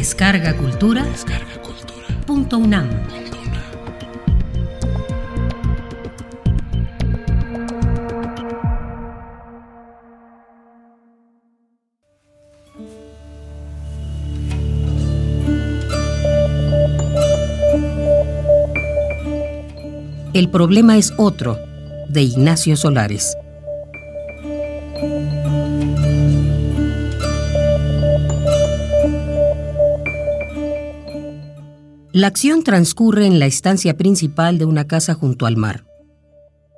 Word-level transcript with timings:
Descarga 0.00 0.56
Cultura. 0.56 1.04
Descarga 1.04 1.60
Cultura. 1.60 2.06
Punto 2.26 2.56
UNAM. 2.56 2.88
El 20.32 20.48
problema 20.48 20.96
es 20.96 21.12
otro, 21.18 21.58
de 22.08 22.22
Ignacio 22.22 22.74
Solares. 22.78 23.36
La 32.20 32.26
acción 32.26 32.64
transcurre 32.64 33.24
en 33.24 33.38
la 33.38 33.46
estancia 33.46 33.96
principal 33.96 34.58
de 34.58 34.66
una 34.66 34.86
casa 34.86 35.14
junto 35.14 35.46
al 35.46 35.56
mar. 35.56 35.86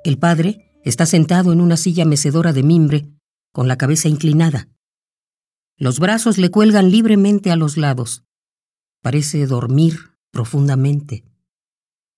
El 0.05 0.17
padre 0.17 0.79
está 0.85 1.05
sentado 1.05 1.51
en 1.51 1.59
una 1.59 1.75
silla 1.75 2.05
mecedora 2.05 2.53
de 2.53 2.63
mimbre, 2.63 3.09
con 3.51 3.67
la 3.67 3.77
cabeza 3.77 4.07
inclinada. 4.07 4.69
Los 5.75 5.99
brazos 5.99 6.37
le 6.37 6.49
cuelgan 6.49 6.91
libremente 6.91 7.51
a 7.51 7.57
los 7.57 7.75
lados. 7.75 8.23
Parece 9.01 9.45
dormir 9.45 10.11
profundamente. 10.31 11.25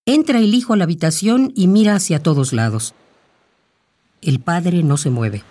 Entra 0.05 0.37
el 0.37 0.53
hijo 0.53 0.73
a 0.73 0.77
la 0.77 0.83
habitación 0.83 1.51
y 1.55 1.65
mira 1.65 1.95
hacia 1.95 2.21
todos 2.21 2.53
lados. 2.53 2.93
El 4.21 4.39
padre 4.39 4.83
no 4.83 4.97
se 4.97 5.09
mueve. 5.09 5.43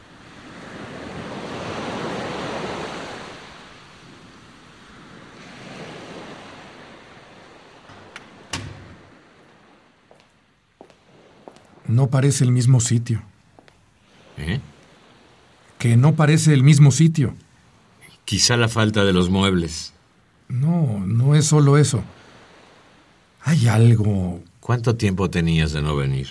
No 11.87 12.09
parece 12.09 12.45
el 12.45 12.53
mismo 12.53 12.81
sitio. 12.81 13.23
¿Eh? 14.39 14.61
Que 15.79 15.97
no 15.97 16.15
parece 16.15 16.55
el 16.55 16.63
mismo 16.63 16.91
sitio. 16.91 17.35
Quizá 18.25 18.57
la 18.57 18.69
falta 18.69 19.05
de 19.05 19.13
los 19.13 19.31
muebles. 19.31 19.93
No, 20.49 21.01
no 21.07 21.35
es 21.35 21.47
solo 21.47 21.79
eso. 21.79 22.03
Hay 23.43 23.69
algo, 23.69 24.43
¿Cuánto 24.61 24.97
tiempo 24.97 25.29
tenías 25.29 25.73
de 25.73 25.83
no 25.83 25.95
venir? 25.95 26.29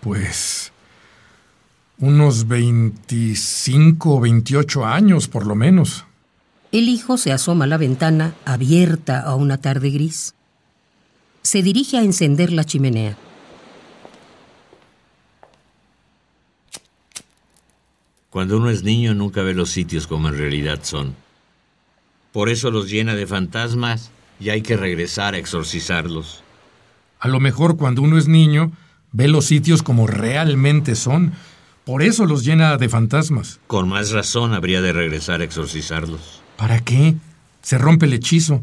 pues... 0.00 0.72
Unos 1.98 2.46
25 2.46 4.16
o 4.16 4.20
28 4.20 4.84
años, 4.84 5.28
por 5.28 5.46
lo 5.46 5.54
menos. 5.54 6.04
El 6.70 6.90
hijo 6.90 7.16
se 7.16 7.32
asoma 7.32 7.64
a 7.64 7.68
la 7.68 7.78
ventana 7.78 8.34
abierta 8.44 9.20
a 9.20 9.34
una 9.34 9.56
tarde 9.56 9.88
gris. 9.90 10.34
Se 11.40 11.62
dirige 11.62 11.96
a 11.96 12.02
encender 12.02 12.52
la 12.52 12.64
chimenea. 12.64 13.16
Cuando 18.36 18.58
uno 18.58 18.68
es 18.68 18.82
niño 18.82 19.14
nunca 19.14 19.40
ve 19.40 19.54
los 19.54 19.70
sitios 19.70 20.06
como 20.06 20.28
en 20.28 20.36
realidad 20.36 20.80
son. 20.82 21.14
Por 22.32 22.50
eso 22.50 22.70
los 22.70 22.90
llena 22.90 23.14
de 23.14 23.26
fantasmas 23.26 24.10
y 24.38 24.50
hay 24.50 24.60
que 24.60 24.76
regresar 24.76 25.32
a 25.32 25.38
exorcizarlos. 25.38 26.44
A 27.18 27.28
lo 27.28 27.40
mejor 27.40 27.78
cuando 27.78 28.02
uno 28.02 28.18
es 28.18 28.28
niño, 28.28 28.72
ve 29.12 29.26
los 29.26 29.46
sitios 29.46 29.82
como 29.82 30.06
realmente 30.06 30.96
son. 30.96 31.32
Por 31.86 32.02
eso 32.02 32.26
los 32.26 32.44
llena 32.44 32.76
de 32.76 32.90
fantasmas. 32.90 33.58
Con 33.68 33.88
más 33.88 34.10
razón 34.10 34.52
habría 34.52 34.82
de 34.82 34.92
regresar 34.92 35.40
a 35.40 35.44
exorcizarlos. 35.44 36.42
¿Para 36.58 36.80
qué? 36.80 37.14
Se 37.62 37.78
rompe 37.78 38.04
el 38.04 38.12
hechizo. 38.12 38.62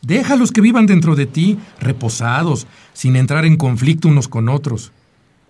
Déjalos 0.00 0.52
que 0.52 0.60
vivan 0.60 0.86
dentro 0.86 1.16
de 1.16 1.26
ti, 1.26 1.58
reposados, 1.80 2.68
sin 2.92 3.16
entrar 3.16 3.46
en 3.46 3.56
conflicto 3.56 4.06
unos 4.06 4.28
con 4.28 4.48
otros. 4.48 4.92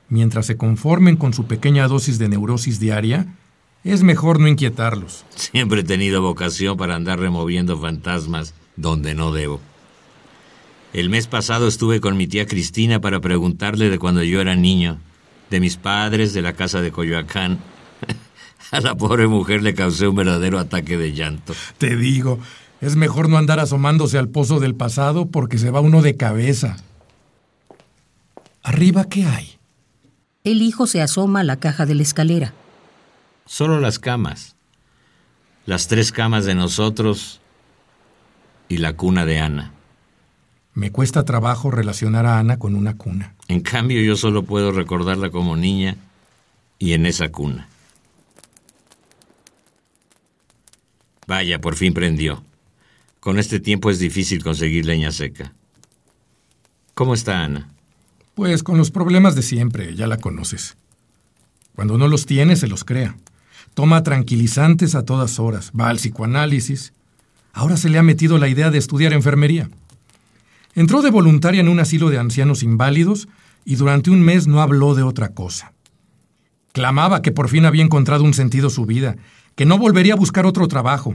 Mientras 0.08 0.46
se 0.46 0.56
conformen 0.56 1.16
con 1.16 1.34
su 1.34 1.44
pequeña 1.44 1.86
dosis 1.86 2.18
de 2.18 2.30
neurosis 2.30 2.80
diaria, 2.80 3.26
es 3.84 4.02
mejor 4.02 4.40
no 4.40 4.48
inquietarlos. 4.48 5.24
Siempre 5.34 5.80
he 5.80 5.84
tenido 5.84 6.22
vocación 6.22 6.76
para 6.76 6.94
andar 6.94 7.18
removiendo 7.18 7.78
fantasmas 7.78 8.54
donde 8.76 9.14
no 9.14 9.32
debo. 9.32 9.60
El 10.92 11.10
mes 11.10 11.26
pasado 11.26 11.68
estuve 11.68 12.00
con 12.00 12.16
mi 12.16 12.26
tía 12.26 12.46
Cristina 12.46 13.00
para 13.00 13.20
preguntarle 13.20 13.90
de 13.90 13.98
cuando 13.98 14.22
yo 14.22 14.40
era 14.40 14.56
niño, 14.56 14.98
de 15.50 15.60
mis 15.60 15.76
padres, 15.76 16.32
de 16.32 16.42
la 16.42 16.54
casa 16.54 16.80
de 16.80 16.92
Coyoacán. 16.92 17.58
A 18.70 18.80
la 18.80 18.94
pobre 18.96 19.26
mujer 19.26 19.62
le 19.62 19.74
causé 19.74 20.08
un 20.08 20.16
verdadero 20.16 20.58
ataque 20.58 20.96
de 20.96 21.12
llanto. 21.12 21.54
Te 21.78 21.96
digo, 21.96 22.38
es 22.80 22.96
mejor 22.96 23.28
no 23.28 23.38
andar 23.38 23.60
asomándose 23.60 24.18
al 24.18 24.28
pozo 24.28 24.60
del 24.60 24.74
pasado 24.74 25.26
porque 25.26 25.58
se 25.58 25.70
va 25.70 25.80
uno 25.80 26.02
de 26.02 26.16
cabeza. 26.16 26.76
¿Arriba 28.62 29.08
qué 29.08 29.24
hay? 29.24 29.58
El 30.44 30.62
hijo 30.62 30.86
se 30.86 31.00
asoma 31.00 31.40
a 31.40 31.44
la 31.44 31.56
caja 31.56 31.86
de 31.86 31.94
la 31.94 32.02
escalera. 32.02 32.52
Solo 33.48 33.80
las 33.80 33.98
camas. 33.98 34.56
Las 35.64 35.88
tres 35.88 36.12
camas 36.12 36.44
de 36.44 36.54
nosotros 36.54 37.40
y 38.68 38.76
la 38.76 38.92
cuna 38.92 39.24
de 39.24 39.40
Ana. 39.40 39.72
Me 40.74 40.92
cuesta 40.92 41.24
trabajo 41.24 41.70
relacionar 41.70 42.26
a 42.26 42.38
Ana 42.38 42.58
con 42.58 42.74
una 42.74 42.98
cuna. 42.98 43.34
En 43.48 43.60
cambio, 43.60 44.02
yo 44.02 44.16
solo 44.16 44.42
puedo 44.42 44.70
recordarla 44.70 45.30
como 45.30 45.56
niña 45.56 45.96
y 46.78 46.92
en 46.92 47.06
esa 47.06 47.30
cuna. 47.30 47.68
Vaya, 51.26 51.58
por 51.58 51.74
fin 51.74 51.94
prendió. 51.94 52.44
Con 53.18 53.38
este 53.38 53.60
tiempo 53.60 53.90
es 53.90 53.98
difícil 53.98 54.44
conseguir 54.44 54.84
leña 54.84 55.10
seca. 55.10 55.54
¿Cómo 56.92 57.14
está 57.14 57.44
Ana? 57.44 57.70
Pues 58.34 58.62
con 58.62 58.76
los 58.76 58.90
problemas 58.90 59.34
de 59.34 59.42
siempre, 59.42 59.94
ya 59.94 60.06
la 60.06 60.18
conoces. 60.18 60.76
Cuando 61.74 61.96
no 61.96 62.08
los 62.08 62.26
tiene, 62.26 62.54
se 62.54 62.68
los 62.68 62.84
crea. 62.84 63.16
Toma 63.78 64.02
tranquilizantes 64.02 64.96
a 64.96 65.04
todas 65.04 65.38
horas, 65.38 65.70
va 65.70 65.88
al 65.88 65.98
psicoanálisis. 65.98 66.92
Ahora 67.52 67.76
se 67.76 67.88
le 67.88 67.96
ha 67.96 68.02
metido 68.02 68.36
la 68.36 68.48
idea 68.48 68.72
de 68.72 68.78
estudiar 68.78 69.12
enfermería. 69.12 69.70
Entró 70.74 71.00
de 71.00 71.12
voluntaria 71.12 71.60
en 71.60 71.68
un 71.68 71.78
asilo 71.78 72.10
de 72.10 72.18
ancianos 72.18 72.64
inválidos 72.64 73.28
y 73.64 73.76
durante 73.76 74.10
un 74.10 74.20
mes 74.20 74.48
no 74.48 74.62
habló 74.62 74.96
de 74.96 75.04
otra 75.04 75.28
cosa. 75.28 75.74
Clamaba 76.72 77.22
que 77.22 77.30
por 77.30 77.48
fin 77.48 77.66
había 77.66 77.84
encontrado 77.84 78.24
un 78.24 78.34
sentido 78.34 78.68
su 78.68 78.84
vida, 78.84 79.14
que 79.54 79.64
no 79.64 79.78
volvería 79.78 80.14
a 80.14 80.16
buscar 80.16 80.44
otro 80.44 80.66
trabajo, 80.66 81.14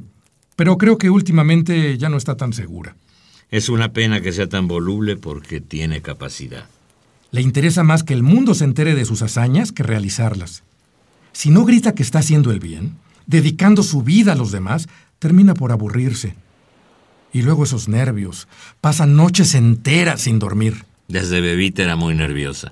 pero 0.55 0.77
creo 0.77 0.97
que 0.97 1.09
últimamente 1.09 1.97
ya 1.97 2.07
no 2.07 2.15
está 2.15 2.37
tan 2.37 2.53
segura. 2.53 2.95
Es 3.51 3.67
una 3.67 3.91
pena 3.91 4.21
que 4.21 4.31
sea 4.31 4.47
tan 4.47 4.69
voluble 4.69 5.17
porque 5.17 5.59
tiene 5.59 6.01
capacidad. 6.01 6.69
Le 7.29 7.41
interesa 7.41 7.83
más 7.83 8.03
que 8.03 8.13
el 8.13 8.23
mundo 8.23 8.53
se 8.53 8.63
entere 8.63 8.95
de 8.95 9.03
sus 9.03 9.21
hazañas 9.21 9.73
que 9.73 9.83
realizarlas. 9.83 10.63
Si 11.33 11.49
no 11.49 11.65
grita 11.65 11.93
que 11.93 12.03
está 12.03 12.19
haciendo 12.19 12.51
el 12.51 12.59
bien, 12.59 12.97
dedicando 13.25 13.83
su 13.83 14.03
vida 14.03 14.33
a 14.33 14.35
los 14.35 14.51
demás, 14.51 14.87
termina 15.19 15.53
por 15.53 15.71
aburrirse. 15.71 16.35
Y 17.33 17.41
luego 17.41 17.63
esos 17.63 17.87
nervios. 17.87 18.47
Pasan 18.79 19.15
noches 19.15 19.55
enteras 19.55 20.21
sin 20.21 20.39
dormir. 20.39 20.85
Desde 21.07 21.41
bebita 21.41 21.83
era 21.83 21.95
muy 21.95 22.15
nerviosa. 22.15 22.71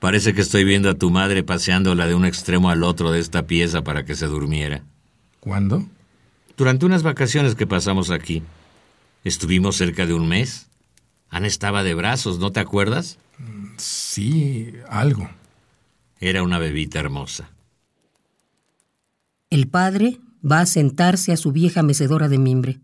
Parece 0.00 0.32
que 0.32 0.40
estoy 0.40 0.64
viendo 0.64 0.88
a 0.88 0.94
tu 0.94 1.10
madre 1.10 1.42
paseándola 1.42 2.06
de 2.06 2.14
un 2.14 2.24
extremo 2.24 2.70
al 2.70 2.82
otro 2.82 3.12
de 3.12 3.20
esta 3.20 3.46
pieza 3.46 3.84
para 3.84 4.06
que 4.06 4.14
se 4.14 4.26
durmiera. 4.26 4.82
¿Cuándo? 5.40 5.86
Durante 6.56 6.86
unas 6.86 7.02
vacaciones 7.02 7.54
que 7.54 7.66
pasamos 7.66 8.10
aquí. 8.10 8.42
Estuvimos 9.24 9.76
cerca 9.76 10.06
de 10.06 10.14
un 10.14 10.26
mes. 10.26 10.68
Ana 11.28 11.46
estaba 11.46 11.82
de 11.82 11.94
brazos, 11.94 12.38
¿no 12.38 12.50
te 12.50 12.60
acuerdas? 12.60 13.18
Sí, 13.76 14.72
algo. 14.88 15.28
Era 16.18 16.42
una 16.42 16.58
bebita 16.58 16.98
hermosa. 16.98 17.50
El 19.50 19.66
padre 19.66 20.20
va 20.48 20.60
a 20.60 20.66
sentarse 20.66 21.32
a 21.32 21.36
su 21.36 21.50
vieja 21.50 21.82
mecedora 21.82 22.28
de 22.28 22.38
mimbre. 22.38 22.78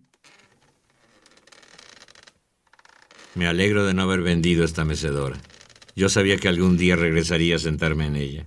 Me 3.37 3.47
alegro 3.47 3.87
de 3.87 3.95
no 3.95 4.03
haber 4.03 4.21
vendido 4.23 4.65
esta 4.65 4.85
mecedora. 4.85 5.41
Yo 5.95 6.09
sabía 6.09 6.39
que 6.39 6.49
algún 6.49 6.77
día 6.77 6.97
regresaría 6.97 7.55
a 7.55 7.61
sentarme 7.61 8.07
en 8.07 8.17
ella. 8.17 8.47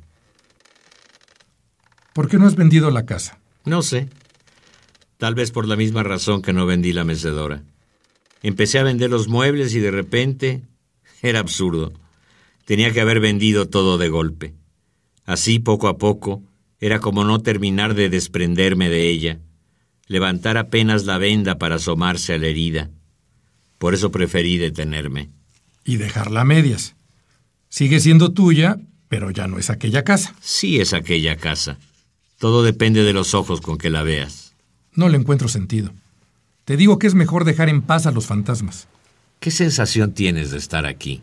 ¿Por 2.12 2.28
qué 2.28 2.38
no 2.38 2.46
has 2.46 2.58
vendido 2.58 2.92
la 2.92 3.06
casa? 3.06 3.40
No 3.64 3.82
sé. 3.82 4.10
Tal 5.18 5.34
vez 5.34 5.52
por 5.52 5.66
la 5.66 5.78
misma 5.78 6.04
razón 6.04 6.42
que 6.42 6.52
no 6.52 6.66
vendí 6.66 6.92
la 6.92 7.06
mecedora. 7.06 7.64
Empecé 8.44 8.80
a 8.80 8.84
vender 8.84 9.10
los 9.10 9.30
muebles 9.30 9.74
y 9.76 9.80
de 9.80 9.92
repente 9.92 10.64
era 11.22 11.40
absurdo. 11.40 11.94
Tenía 12.66 12.92
que 12.92 13.00
haber 13.00 13.22
vendido 13.22 13.70
todo 13.70 13.98
de 13.98 14.10
golpe. 14.10 14.56
Así, 15.26 15.60
poco 15.60 15.88
a 15.88 15.98
poco, 15.98 16.44
era 16.80 17.00
como 17.00 17.24
no 17.24 17.40
terminar 17.40 17.94
de 17.94 18.10
desprenderme 18.10 18.90
de 18.90 19.10
ella, 19.10 19.40
levantar 20.08 20.58
apenas 20.58 21.06
la 21.06 21.18
venda 21.18 21.58
para 21.58 21.76
asomarse 21.76 22.34
a 22.34 22.38
la 22.38 22.48
herida. 22.48 22.90
Por 23.78 23.94
eso 23.94 24.12
preferí 24.12 24.58
detenerme. 24.58 25.30
Y 25.86 25.98
dejarla 25.98 26.42
a 26.42 26.46
medias. 26.46 26.96
Sigue 27.70 28.00
siendo 28.00 28.34
tuya, 28.34 28.78
pero 29.08 29.32
ya 29.32 29.48
no 29.48 29.58
es 29.60 29.70
aquella 29.70 30.04
casa. 30.04 30.36
Sí 30.42 30.80
es 30.80 30.94
aquella 30.94 31.36
casa. 31.36 31.78
Todo 32.38 32.64
depende 32.64 33.04
de 33.04 33.14
los 33.14 33.34
ojos 33.34 33.62
con 33.62 33.78
que 33.78 33.90
la 33.90 34.04
veas. 34.04 34.54
No 34.94 35.10
le 35.10 35.18
encuentro 35.18 35.48
sentido. 35.48 35.94
Te 36.66 36.78
digo 36.78 37.00
que 37.00 37.08
es 37.08 37.16
mejor 37.16 37.46
dejar 37.46 37.70
en 37.70 37.82
paz 37.82 38.06
a 38.06 38.12
los 38.12 38.26
fantasmas. 38.26 38.88
¿Qué 39.40 39.52
sensación 39.52 40.14
tienes 40.14 40.52
de 40.52 40.58
estar 40.58 40.86
aquí? 40.86 41.22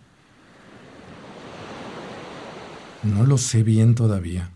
No 3.03 3.25
lo 3.25 3.39
sé 3.39 3.63
bien 3.63 3.95
todavía. 3.95 4.51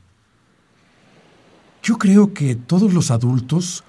Yo 1.83 1.99
creo 1.99 2.35
que 2.35 2.55
todos 2.55 2.93
los 2.93 3.11
adultos 3.11 3.85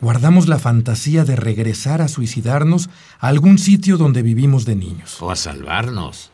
guardamos 0.00 0.48
la 0.48 0.58
fantasía 0.58 1.24
de 1.24 1.36
regresar 1.36 2.02
a 2.02 2.08
suicidarnos 2.08 2.90
a 3.18 3.28
algún 3.28 3.58
sitio 3.58 3.96
donde 3.96 4.22
vivimos 4.22 4.64
de 4.64 4.76
niños. 4.76 5.20
O 5.20 5.30
a 5.30 5.36
salvarnos. 5.36 6.30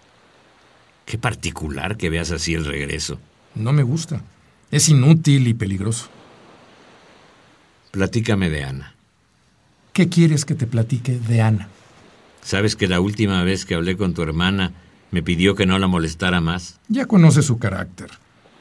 Qué 1.05 1.19
particular 1.19 1.97
que 1.97 2.11
veas 2.11 2.31
así 2.31 2.55
el 2.55 2.65
regreso. 2.65 3.19
No 3.55 3.73
me 3.73 3.83
gusta. 3.83 4.23
Es 4.71 4.89
inútil 4.89 5.47
y 5.47 5.55
peligroso. 5.55 6.09
Platícame 7.91 8.51
de 8.51 8.65
Ana. 8.65 8.95
¿Qué 9.93 10.09
quieres 10.09 10.45
que 10.45 10.55
te 10.55 10.67
platique 10.67 11.19
de 11.19 11.41
Ana? 11.41 11.69
¿Sabes 12.43 12.77
que 12.77 12.89
la 12.89 13.01
última 13.01 13.43
vez 13.43 13.65
que 13.65 13.75
hablé 13.75 13.97
con 13.97 14.15
tu 14.15 14.23
hermana 14.23 14.73
me 15.11 15.23
pidió 15.23 15.55
que 15.55 15.67
no 15.67 15.79
la 15.79 15.87
molestara 15.87 16.41
más? 16.41 16.79
Ya 16.89 17.07
conoces 17.07 17.47
su 17.47 17.59
carácter. 17.59 18.11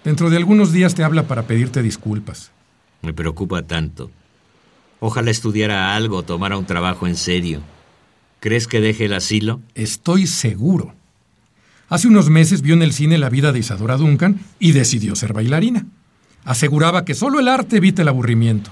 Dentro 0.06 0.30
de 0.30 0.38
algunos 0.38 0.72
días 0.72 0.94
te 0.94 1.04
habla 1.04 1.24
para 1.24 1.48
pedirte 1.48 1.82
disculpas. 1.82 2.52
Me 3.02 3.12
preocupa 3.12 3.64
tanto. 3.64 4.12
Ojalá 5.00 5.32
estudiara 5.32 5.96
algo, 5.96 6.22
tomara 6.22 6.58
un 6.58 6.68
trabajo 6.68 7.08
en 7.08 7.16
serio. 7.16 7.62
¿Crees 8.40 8.68
que 8.68 8.82
deje 8.82 9.06
el 9.06 9.14
asilo? 9.14 9.62
Estoy 9.74 10.28
seguro. 10.28 10.94
Hace 11.90 12.08
unos 12.08 12.30
meses 12.30 12.62
vio 12.62 12.76
en 12.76 12.84
el 12.84 12.94
cine 12.94 13.18
la 13.18 13.32
vida 13.32 13.52
de 13.52 13.58
Isadora 13.58 13.98
Duncan 13.98 14.40
y 14.60 14.74
decidió 14.74 15.16
ser 15.16 15.34
bailarina. 15.34 15.88
Aseguraba 16.44 17.04
que 17.04 17.16
solo 17.16 17.40
el 17.40 17.48
arte 17.48 17.78
evita 17.78 18.04
el 18.04 18.08
aburrimiento. 18.08 18.70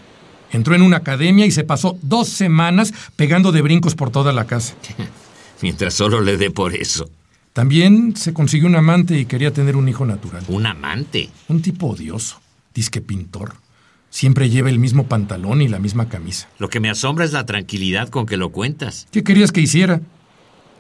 Entró 0.52 0.76
en 0.76 0.84
una 0.84 0.98
academia 0.98 1.48
y 1.48 1.52
se 1.52 1.64
pasó 1.64 1.98
dos 2.04 2.30
semanas 2.30 2.94
pegando 3.16 3.52
de 3.52 3.64
brincos 3.64 3.96
por 3.96 4.12
toda 4.12 4.34
la 4.34 4.46
casa. 4.46 4.76
Mientras 5.64 5.96
solo 5.96 6.22
le 6.22 6.38
dé 6.38 6.52
por 6.52 6.76
eso. 6.76 7.10
También 7.54 8.16
se 8.16 8.34
consiguió 8.34 8.68
un 8.68 8.76
amante 8.76 9.20
y 9.20 9.26
quería 9.26 9.54
tener 9.54 9.76
un 9.76 9.88
hijo 9.88 10.08
natural. 10.08 10.44
¿Un 10.48 10.66
amante? 10.66 11.30
Un 11.48 11.62
tipo 11.62 11.88
odioso, 11.88 12.42
disque 12.74 13.00
pintor. 13.00 13.54
Siempre 14.10 14.50
lleva 14.50 14.70
el 14.70 14.80
mismo 14.80 15.06
pantalón 15.06 15.62
y 15.62 15.68
la 15.68 15.78
misma 15.78 16.10
camisa. 16.10 16.50
Lo 16.58 16.70
que 16.70 16.80
me 16.80 16.90
asombra 16.90 17.26
es 17.26 17.32
la 17.32 17.46
tranquilidad 17.46 18.10
con 18.10 18.26
que 18.26 18.38
lo 18.38 18.50
cuentas. 18.50 19.08
¿Qué 19.12 19.24
querías 19.24 19.52
que 19.52 19.62
hiciera? 19.62 20.02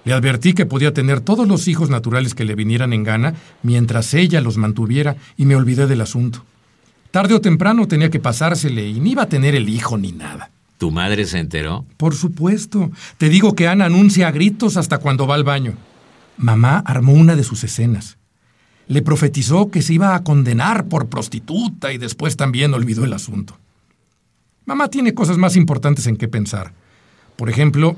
Le 0.03 0.13
advertí 0.13 0.53
que 0.53 0.65
podía 0.65 0.93
tener 0.93 1.21
todos 1.21 1.47
los 1.47 1.67
hijos 1.67 1.91
naturales 1.91 2.33
que 2.33 2.43
le 2.43 2.55
vinieran 2.55 2.91
en 2.91 3.03
gana 3.03 3.35
mientras 3.61 4.13
ella 4.15 4.41
los 4.41 4.57
mantuviera 4.57 5.15
y 5.37 5.45
me 5.45 5.55
olvidé 5.55 5.85
del 5.85 6.01
asunto. 6.01 6.43
Tarde 7.11 7.35
o 7.35 7.41
temprano 7.41 7.87
tenía 7.87 8.09
que 8.09 8.19
pasársele 8.19 8.87
y 8.87 8.99
ni 8.99 9.11
iba 9.11 9.23
a 9.23 9.29
tener 9.29 9.53
el 9.53 9.69
hijo 9.69 9.97
ni 9.99 10.11
nada. 10.11 10.49
¿Tu 10.79 10.89
madre 10.89 11.25
se 11.25 11.37
enteró? 11.37 11.85
Por 11.97 12.15
supuesto. 12.15 12.91
Te 13.19 13.29
digo 13.29 13.53
que 13.55 13.67
Ana 13.67 13.85
anuncia 13.85 14.27
a 14.27 14.31
gritos 14.31 14.75
hasta 14.75 14.97
cuando 14.97 15.27
va 15.27 15.35
al 15.35 15.43
baño. 15.43 15.75
Mamá 16.37 16.83
armó 16.85 17.13
una 17.13 17.35
de 17.35 17.43
sus 17.43 17.63
escenas. 17.63 18.17
Le 18.87 19.01
profetizó 19.01 19.71
que 19.71 19.81
se 19.81 19.93
iba 19.93 20.15
a 20.15 20.23
condenar 20.23 20.87
por 20.87 21.07
prostituta 21.07 21.93
y 21.93 21.97
después 21.97 22.35
también 22.35 22.73
olvidó 22.73 23.05
el 23.05 23.13
asunto. 23.13 23.57
Mamá 24.65 24.89
tiene 24.89 25.13
cosas 25.13 25.37
más 25.37 25.55
importantes 25.55 26.07
en 26.07 26.17
qué 26.17 26.27
pensar. 26.27 26.73
Por 27.35 27.49
ejemplo, 27.49 27.95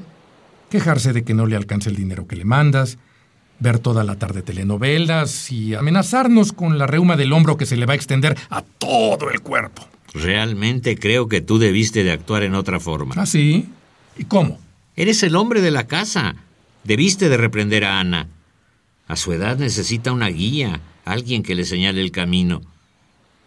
quejarse 0.69 1.13
de 1.13 1.23
que 1.23 1.33
no 1.33 1.45
le 1.45 1.55
alcance 1.55 1.89
el 1.89 1.95
dinero 1.95 2.27
que 2.27 2.35
le 2.35 2.45
mandas, 2.45 2.97
ver 3.59 3.79
toda 3.79 4.03
la 4.03 4.15
tarde 4.15 4.41
telenovelas 4.41 5.51
y 5.51 5.75
amenazarnos 5.75 6.53
con 6.53 6.77
la 6.77 6.87
reuma 6.87 7.15
del 7.15 7.33
hombro 7.33 7.57
que 7.57 7.65
se 7.65 7.77
le 7.77 7.85
va 7.85 7.93
a 7.93 7.95
extender 7.95 8.37
a 8.49 8.61
todo 8.61 9.29
el 9.29 9.41
cuerpo. 9.41 9.87
Realmente 10.13 10.97
creo 10.97 11.27
que 11.27 11.41
tú 11.41 11.57
debiste 11.57 12.03
de 12.03 12.11
actuar 12.11 12.43
en 12.43 12.55
otra 12.55 12.79
forma. 12.79 13.15
¿Ah, 13.17 13.25
sí? 13.25 13.67
¿Y 14.17 14.25
cómo? 14.25 14.59
Eres 14.95 15.23
el 15.23 15.35
hombre 15.35 15.61
de 15.61 15.71
la 15.71 15.87
casa. 15.87 16.35
Debiste 16.85 17.29
de 17.29 17.37
reprender 17.37 17.83
a 17.83 17.99
Ana. 17.99 18.27
A 19.07 19.15
su 19.15 19.33
edad 19.33 19.57
necesita 19.57 20.11
una 20.11 20.27
guía, 20.27 20.81
alguien 21.03 21.41
que 21.41 21.55
le 21.55 21.65
señale 21.65 21.99
el 21.99 22.11
camino. 22.11 22.61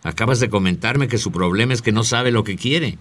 Acabas 0.02 0.40
de 0.40 0.50
comentarme 0.50 1.06
que 1.06 1.18
su 1.18 1.30
problema 1.30 1.72
es 1.72 1.80
que 1.80 1.92
no 1.92 2.02
sabe 2.02 2.32
lo 2.32 2.42
que 2.42 2.56
quiere. 2.56 2.98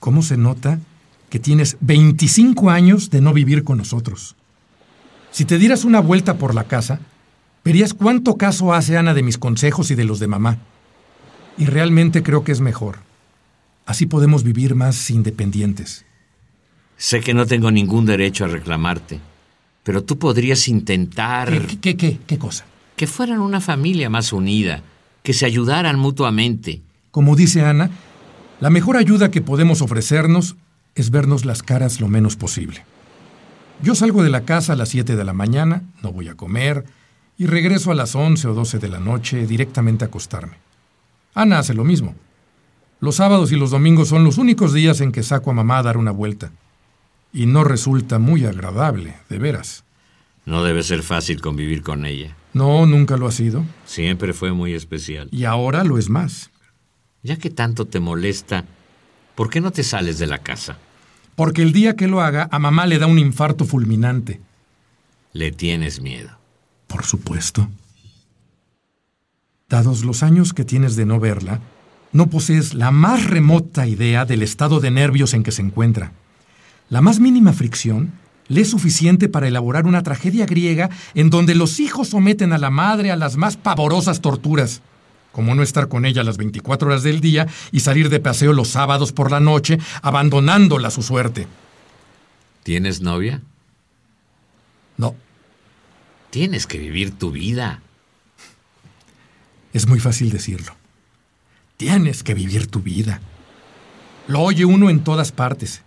¿Cómo 0.00 0.22
se 0.22 0.38
nota 0.38 0.80
que 1.28 1.38
tienes 1.38 1.76
25 1.80 2.70
años 2.70 3.10
de 3.10 3.20
no 3.20 3.34
vivir 3.34 3.62
con 3.62 3.76
nosotros? 3.76 4.36
Si 5.30 5.44
te 5.44 5.58
dieras 5.58 5.84
una 5.84 6.00
vuelta 6.00 6.38
por 6.38 6.54
la 6.54 6.64
casa, 6.64 7.00
verías 7.62 7.92
cuánto 7.92 8.38
caso 8.38 8.72
hace 8.72 8.96
Ana 8.96 9.12
de 9.12 9.22
mis 9.22 9.36
consejos 9.36 9.90
y 9.90 9.94
de 9.94 10.04
los 10.04 10.18
de 10.18 10.28
mamá. 10.28 10.58
Y 11.58 11.66
realmente 11.66 12.22
creo 12.22 12.42
que 12.42 12.52
es 12.52 12.60
mejor. 12.62 13.00
Así 13.84 14.06
podemos 14.06 14.44
vivir 14.44 14.74
más 14.74 15.10
independientes. 15.10 16.06
Sé 16.96 17.20
que 17.20 17.34
no 17.34 17.44
tengo 17.44 17.70
ningún 17.70 18.06
derecho 18.06 18.46
a 18.46 18.48
reclamarte, 18.48 19.20
pero 19.84 20.02
tú 20.02 20.18
podrías 20.18 20.66
intentar... 20.66 21.66
¿Qué, 21.66 21.78
qué, 21.78 21.96
qué, 21.96 22.18
qué 22.26 22.38
cosa? 22.38 22.64
Que 22.96 23.06
fueran 23.06 23.40
una 23.40 23.60
familia 23.60 24.10
más 24.10 24.32
unida, 24.32 24.82
que 25.22 25.32
se 25.32 25.46
ayudaran 25.46 25.98
mutuamente. 25.98 26.82
Como 27.12 27.36
dice 27.36 27.64
Ana, 27.64 27.90
la 28.60 28.70
mejor 28.70 28.96
ayuda 28.96 29.30
que 29.30 29.42
podemos 29.42 29.82
ofrecernos 29.82 30.56
es 30.94 31.10
vernos 31.10 31.44
las 31.44 31.62
caras 31.62 32.00
lo 32.00 32.08
menos 32.08 32.34
posible. 32.34 32.84
Yo 33.82 33.94
salgo 33.94 34.22
de 34.22 34.30
la 34.30 34.44
casa 34.44 34.72
a 34.72 34.76
las 34.76 34.88
7 34.88 35.16
de 35.16 35.24
la 35.24 35.32
mañana, 35.32 35.82
no 36.02 36.12
voy 36.12 36.28
a 36.28 36.34
comer, 36.34 36.84
y 37.36 37.46
regreso 37.46 37.90
a 37.90 37.94
las 37.94 38.14
11 38.14 38.48
o 38.48 38.54
12 38.54 38.78
de 38.78 38.88
la 38.88 39.00
noche 39.00 39.46
directamente 39.46 40.04
a 40.04 40.08
acostarme. 40.08 40.56
Ana 41.34 41.58
hace 41.58 41.74
lo 41.74 41.84
mismo. 41.84 42.14
Los 43.00 43.16
sábados 43.16 43.52
y 43.52 43.56
los 43.56 43.72
domingos 43.72 44.08
son 44.08 44.24
los 44.24 44.38
únicos 44.38 44.72
días 44.72 45.00
en 45.00 45.12
que 45.12 45.22
saco 45.22 45.50
a 45.50 45.54
mamá 45.54 45.78
a 45.78 45.82
dar 45.82 45.96
una 45.96 46.12
vuelta. 46.12 46.52
Y 47.34 47.46
no 47.46 47.64
resulta 47.64 48.18
muy 48.18 48.46
agradable, 48.46 49.16
de 49.28 49.38
veras. 49.38 49.84
No 50.46 50.62
debe 50.62 50.84
ser 50.84 51.02
fácil 51.02 51.40
convivir 51.40 51.82
con 51.82 52.06
ella. 52.06 52.36
No, 52.52 52.86
nunca 52.86 53.16
lo 53.16 53.26
ha 53.26 53.32
sido. 53.32 53.64
Siempre 53.84 54.32
fue 54.32 54.52
muy 54.52 54.72
especial. 54.72 55.28
Y 55.32 55.44
ahora 55.44 55.82
lo 55.82 55.98
es 55.98 56.08
más. 56.08 56.50
Ya 57.24 57.36
que 57.36 57.50
tanto 57.50 57.86
te 57.86 57.98
molesta, 57.98 58.64
¿por 59.34 59.50
qué 59.50 59.60
no 59.60 59.72
te 59.72 59.82
sales 59.82 60.20
de 60.20 60.28
la 60.28 60.38
casa? 60.38 60.78
Porque 61.34 61.62
el 61.62 61.72
día 61.72 61.96
que 61.96 62.06
lo 62.06 62.20
haga, 62.20 62.48
a 62.52 62.58
mamá 62.60 62.86
le 62.86 63.00
da 63.00 63.08
un 63.08 63.18
infarto 63.18 63.64
fulminante. 63.64 64.40
Le 65.32 65.50
tienes 65.50 66.00
miedo. 66.00 66.38
Por 66.86 67.04
supuesto. 67.04 67.68
Dados 69.68 70.04
los 70.04 70.22
años 70.22 70.52
que 70.52 70.64
tienes 70.64 70.94
de 70.94 71.04
no 71.04 71.18
verla, 71.18 71.60
no 72.12 72.28
posees 72.28 72.74
la 72.74 72.92
más 72.92 73.24
remota 73.24 73.88
idea 73.88 74.24
del 74.24 74.42
estado 74.42 74.78
de 74.78 74.92
nervios 74.92 75.34
en 75.34 75.42
que 75.42 75.50
se 75.50 75.62
encuentra. 75.62 76.12
La 76.90 77.00
más 77.00 77.20
mínima 77.20 77.52
fricción 77.52 78.12
le 78.48 78.60
es 78.60 78.70
suficiente 78.70 79.28
para 79.28 79.48
elaborar 79.48 79.86
una 79.86 80.02
tragedia 80.02 80.46
griega 80.46 80.90
en 81.14 81.30
donde 81.30 81.54
los 81.54 81.80
hijos 81.80 82.08
someten 82.08 82.52
a 82.52 82.58
la 82.58 82.70
madre 82.70 83.10
a 83.10 83.16
las 83.16 83.36
más 83.36 83.56
pavorosas 83.56 84.20
torturas, 84.20 84.82
como 85.32 85.54
no 85.54 85.62
estar 85.62 85.88
con 85.88 86.04
ella 86.04 86.22
las 86.22 86.36
24 86.36 86.88
horas 86.88 87.02
del 87.02 87.20
día 87.20 87.46
y 87.72 87.80
salir 87.80 88.10
de 88.10 88.20
paseo 88.20 88.52
los 88.52 88.68
sábados 88.68 89.12
por 89.12 89.30
la 89.30 89.40
noche, 89.40 89.78
abandonándola 90.02 90.88
a 90.88 90.90
su 90.90 91.02
suerte. 91.02 91.46
¿Tienes 92.62 93.00
novia? 93.00 93.40
No, 94.96 95.14
Tienes 96.34 96.66
que 96.66 96.78
vivir 96.78 97.16
tu 97.16 97.30
vida. 97.30 97.80
es 99.72 99.86
muy 99.86 100.00
fácil 100.00 100.30
decirlo. 100.30 100.74
Tienes 101.76 102.24
que 102.24 102.34
vivir 102.34 102.66
tu 102.66 102.80
vida. 102.80 103.20
Lo 104.26 104.40
oye 104.40 104.64
uno 104.64 104.90
en 104.90 105.04
todas 105.04 105.30
partes. 105.30 105.82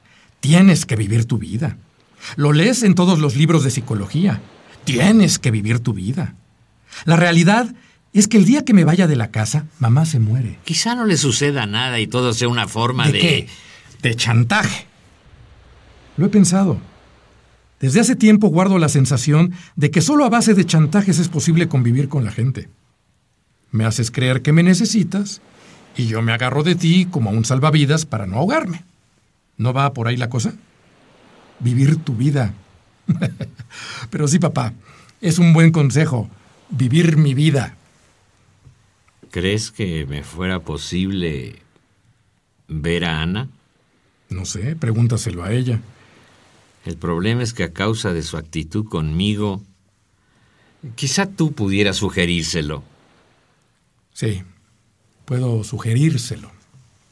Tienes 0.47 0.85
que 0.85 0.95
vivir 0.95 1.25
tu 1.25 1.39
vida. 1.39 1.75
Lo 2.37 2.53
lees 2.53 2.83
en 2.83 2.95
todos 2.95 3.19
los 3.19 3.35
libros 3.35 3.65
de 3.65 3.69
psicología. 3.69 4.39
Tienes 4.85 5.39
que 5.39 5.51
vivir 5.51 5.79
tu 5.79 5.91
vida. 5.91 6.35
La 7.03 7.17
realidad 7.17 7.75
es 8.13 8.29
que 8.29 8.37
el 8.37 8.45
día 8.45 8.63
que 8.63 8.73
me 8.73 8.85
vaya 8.85 9.07
de 9.07 9.17
la 9.17 9.29
casa, 9.29 9.65
mamá 9.79 10.05
se 10.05 10.19
muere. 10.19 10.57
Quizá 10.63 10.95
no 10.95 11.03
le 11.03 11.17
suceda 11.17 11.65
nada 11.65 11.99
y 11.99 12.07
todo 12.07 12.33
sea 12.33 12.47
una 12.47 12.65
forma 12.65 13.07
de... 13.07 13.11
¿De 13.11 13.19
qué? 13.19 13.47
De 14.01 14.15
chantaje. 14.15 14.85
Lo 16.15 16.27
he 16.27 16.29
pensado. 16.29 16.79
Desde 17.81 17.99
hace 17.99 18.15
tiempo 18.15 18.47
guardo 18.47 18.79
la 18.79 18.87
sensación 18.87 19.51
de 19.75 19.91
que 19.91 19.99
solo 19.99 20.23
a 20.23 20.29
base 20.29 20.53
de 20.53 20.65
chantajes 20.65 21.19
es 21.19 21.27
posible 21.27 21.67
convivir 21.67 22.07
con 22.07 22.23
la 22.23 22.31
gente. 22.31 22.69
Me 23.71 23.83
haces 23.83 24.11
creer 24.11 24.41
que 24.41 24.53
me 24.53 24.63
necesitas 24.63 25.41
y 25.97 26.07
yo 26.07 26.21
me 26.21 26.31
agarro 26.31 26.63
de 26.63 26.75
ti 26.75 27.05
como 27.11 27.31
a 27.31 27.33
un 27.33 27.43
salvavidas 27.43 28.05
para 28.05 28.27
no 28.27 28.37
ahogarme. 28.37 28.85
¿No 29.57 29.73
va 29.73 29.93
por 29.93 30.07
ahí 30.07 30.17
la 30.17 30.29
cosa? 30.29 30.53
Vivir 31.59 31.97
tu 31.97 32.15
vida. 32.15 32.53
Pero 34.09 34.27
sí, 34.27 34.39
papá, 34.39 34.73
es 35.21 35.39
un 35.39 35.53
buen 35.53 35.71
consejo. 35.71 36.29
Vivir 36.69 37.17
mi 37.17 37.33
vida. 37.33 37.75
¿Crees 39.31 39.71
que 39.71 40.05
me 40.05 40.23
fuera 40.23 40.59
posible 40.59 41.55
ver 42.67 43.05
a 43.05 43.21
Ana? 43.21 43.49
No 44.29 44.45
sé, 44.45 44.75
pregúntaselo 44.75 45.43
a 45.43 45.51
ella. 45.51 45.79
El 46.85 46.97
problema 46.97 47.43
es 47.43 47.53
que 47.53 47.63
a 47.63 47.73
causa 47.73 48.13
de 48.13 48.23
su 48.23 48.37
actitud 48.37 48.85
conmigo, 48.85 49.61
quizá 50.95 51.25
tú 51.25 51.51
pudieras 51.53 51.97
sugerírselo. 51.97 52.83
Sí, 54.13 54.43
puedo 55.25 55.63
sugerírselo. 55.63 56.51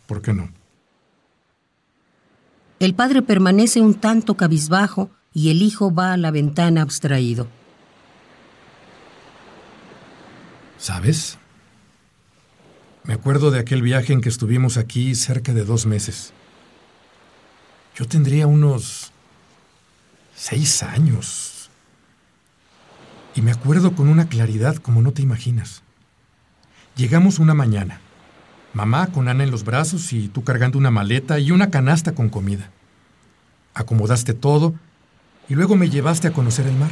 ¿Por 0.07 0.21
qué 0.21 0.33
no? 0.33 0.49
El 2.79 2.93
padre 2.93 3.21
permanece 3.21 3.81
un 3.81 3.93
tanto 3.93 4.35
cabizbajo 4.35 5.09
y 5.33 5.49
el 5.49 5.61
hijo 5.61 5.93
va 5.93 6.13
a 6.13 6.17
la 6.17 6.31
ventana 6.31 6.81
abstraído. 6.81 7.47
¿Sabes? 10.77 11.37
Me 13.05 13.13
acuerdo 13.13 13.51
de 13.51 13.59
aquel 13.59 13.81
viaje 13.81 14.13
en 14.13 14.21
que 14.21 14.29
estuvimos 14.29 14.77
aquí 14.77 15.15
cerca 15.15 15.53
de 15.53 15.63
dos 15.63 15.85
meses. 15.85 16.33
Yo 17.95 18.05
tendría 18.07 18.45
unos 18.45 19.11
seis 20.35 20.83
años. 20.83 21.69
Y 23.35 23.41
me 23.41 23.51
acuerdo 23.51 23.95
con 23.95 24.09
una 24.09 24.27
claridad 24.27 24.75
como 24.77 25.01
no 25.01 25.11
te 25.11 25.21
imaginas. 25.21 25.81
Llegamos 26.97 27.39
una 27.39 27.53
mañana. 27.53 28.01
Mamá 28.75 29.07
con 29.07 29.29
Ana 29.29 29.45
en 29.45 29.51
los 29.51 29.63
brazos 29.63 30.11
y 30.11 30.27
tú 30.27 30.43
cargando 30.43 30.77
una 30.77 30.91
maleta 30.91 31.39
y 31.39 31.51
una 31.51 31.71
canasta 31.71 32.13
con 32.13 32.27
comida. 32.27 32.69
Acomodaste 33.73 34.33
todo 34.33 34.75
y 35.47 35.55
luego 35.55 35.77
me 35.77 35.89
llevaste 35.89 36.27
a 36.27 36.33
conocer 36.33 36.67
el 36.67 36.75
mar. 36.75 36.91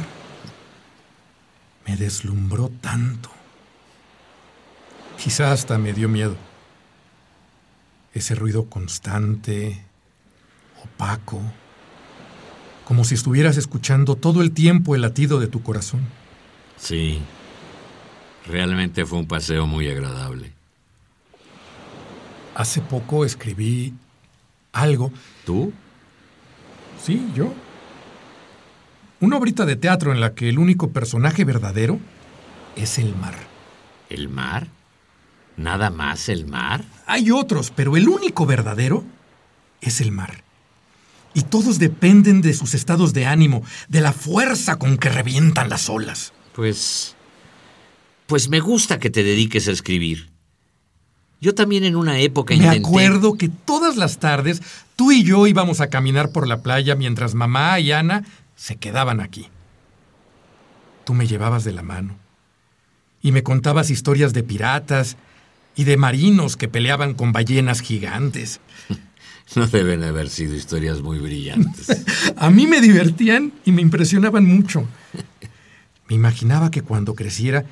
Me 1.86 1.98
deslumbró 1.98 2.70
tanto. 2.80 3.30
Quizá 5.22 5.52
hasta 5.52 5.76
me 5.76 5.92
dio 5.92 6.08
miedo. 6.08 6.36
Ese 8.14 8.34
ruido 8.34 8.64
constante, 8.70 9.84
opaco, 10.82 11.42
como 12.86 13.04
si 13.04 13.14
estuvieras 13.14 13.58
escuchando 13.58 14.16
todo 14.16 14.40
el 14.40 14.52
tiempo 14.52 14.94
el 14.94 15.02
latido 15.02 15.38
de 15.38 15.48
tu 15.48 15.62
corazón. 15.62 16.00
Sí, 16.78 17.20
realmente 18.46 19.04
fue 19.04 19.18
un 19.18 19.26
paseo 19.26 19.66
muy 19.66 19.90
agradable. 19.90 20.54
Hace 22.54 22.80
poco 22.80 23.24
escribí 23.24 23.94
algo. 24.72 25.12
¿Tú? 25.44 25.72
Sí, 27.02 27.26
yo. 27.34 27.52
Una 29.20 29.36
obrita 29.36 29.64
de 29.64 29.76
teatro 29.76 30.12
en 30.12 30.20
la 30.20 30.34
que 30.34 30.48
el 30.48 30.58
único 30.58 30.90
personaje 30.90 31.44
verdadero 31.44 31.98
es 32.76 32.98
el 32.98 33.14
mar. 33.16 33.34
¿El 34.10 34.28
mar? 34.28 34.68
¿Nada 35.56 35.90
más 35.90 36.28
el 36.28 36.46
mar? 36.46 36.84
Hay 37.06 37.30
otros, 37.30 37.70
pero 37.70 37.96
el 37.96 38.08
único 38.08 38.44
verdadero 38.46 39.04
es 39.80 40.00
el 40.00 40.12
mar. 40.12 40.42
Y 41.32 41.42
todos 41.42 41.78
dependen 41.78 42.42
de 42.42 42.54
sus 42.54 42.74
estados 42.74 43.12
de 43.12 43.26
ánimo, 43.26 43.62
de 43.88 44.00
la 44.00 44.12
fuerza 44.12 44.76
con 44.76 44.98
que 44.98 45.08
revientan 45.08 45.68
las 45.68 45.88
olas. 45.88 46.32
Pues... 46.54 47.16
Pues 48.26 48.48
me 48.48 48.60
gusta 48.60 48.98
que 48.98 49.10
te 49.10 49.22
dediques 49.22 49.68
a 49.68 49.72
escribir. 49.72 50.33
Yo 51.44 51.54
también 51.54 51.84
en 51.84 51.94
una 51.94 52.20
época 52.20 52.56
Me 52.56 52.70
acuerdo 52.70 53.34
que 53.34 53.50
todas 53.50 53.98
las 53.98 54.18
tardes 54.18 54.62
tú 54.96 55.12
y 55.12 55.24
yo 55.24 55.46
íbamos 55.46 55.82
a 55.82 55.88
caminar 55.88 56.30
por 56.30 56.48
la 56.48 56.62
playa 56.62 56.94
mientras 56.94 57.34
mamá 57.34 57.78
y 57.80 57.92
Ana 57.92 58.24
se 58.56 58.76
quedaban 58.76 59.20
aquí. 59.20 59.48
Tú 61.04 61.12
me 61.12 61.26
llevabas 61.26 61.62
de 61.64 61.74
la 61.74 61.82
mano 61.82 62.16
y 63.20 63.32
me 63.32 63.42
contabas 63.42 63.90
historias 63.90 64.32
de 64.32 64.42
piratas 64.42 65.18
y 65.76 65.84
de 65.84 65.98
marinos 65.98 66.56
que 66.56 66.66
peleaban 66.66 67.12
con 67.12 67.32
ballenas 67.32 67.82
gigantes. 67.82 68.60
No 69.54 69.66
deben 69.66 70.02
haber 70.02 70.30
sido 70.30 70.54
historias 70.54 71.02
muy 71.02 71.18
brillantes. 71.18 71.88
a 72.38 72.48
mí 72.48 72.66
me 72.66 72.80
divertían 72.80 73.52
y 73.66 73.72
me 73.72 73.82
impresionaban 73.82 74.46
mucho. 74.46 74.88
Me 76.08 76.16
imaginaba 76.16 76.70
que 76.70 76.82
cuando 76.82 77.14
creciera 77.14 77.64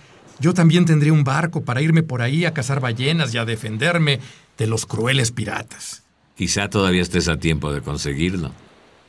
yo 0.43 0.53
también 0.53 0.85
tendría 0.85 1.13
un 1.13 1.23
barco 1.23 1.63
para 1.63 1.81
irme 1.81 2.03
por 2.03 2.21
ahí 2.21 2.45
a 2.45 2.53
cazar 2.53 2.81
ballenas 2.81 3.33
y 3.33 3.39
a 3.39 3.45
defenderme 3.45 4.19
de 4.59 4.67
los 4.67 4.87
crueles 4.87 5.31
piratas. 5.31 6.03
Quizá 6.37 6.69
todavía 6.69 7.01
estés 7.01 7.29
a 7.29 7.39
tiempo 7.39 7.73
de 7.73 7.81
conseguirlo. 7.81 8.51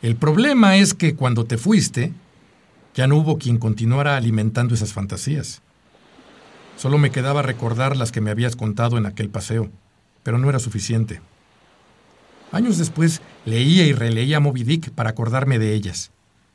El 0.04 0.16
problema 0.16 0.78
es 0.78 0.94
que 0.94 1.16
cuando 1.16 1.46
te 1.46 1.58
fuiste, 1.58 2.14
ya 2.94 3.08
no 3.08 3.16
hubo 3.16 3.40
quien 3.40 3.58
continuara 3.58 4.16
alimentando 4.16 4.76
esas 4.76 4.94
fantasías. 4.94 5.64
Solo 6.78 7.00
me 7.00 7.10
quedaba 7.10 7.42
recordar 7.42 7.98
las 7.98 8.12
que 8.12 8.22
me 8.22 8.30
habías 8.30 8.56
contado 8.56 9.00
en 9.00 9.08
aquel 9.08 9.30
paseo, 9.30 9.72
pero 10.22 10.38
no 10.38 10.50
era 10.50 10.60
suficiente. 10.60 11.20
Años 12.52 12.78
después 12.78 13.24
leía 13.46 13.88
y 13.88 13.94
releía 13.94 14.40
Moby 14.40 14.64
Dick 14.64 14.92
para 14.92 15.10
acordarme 15.10 15.58
de 15.58 15.74
ellas. 15.74 16.12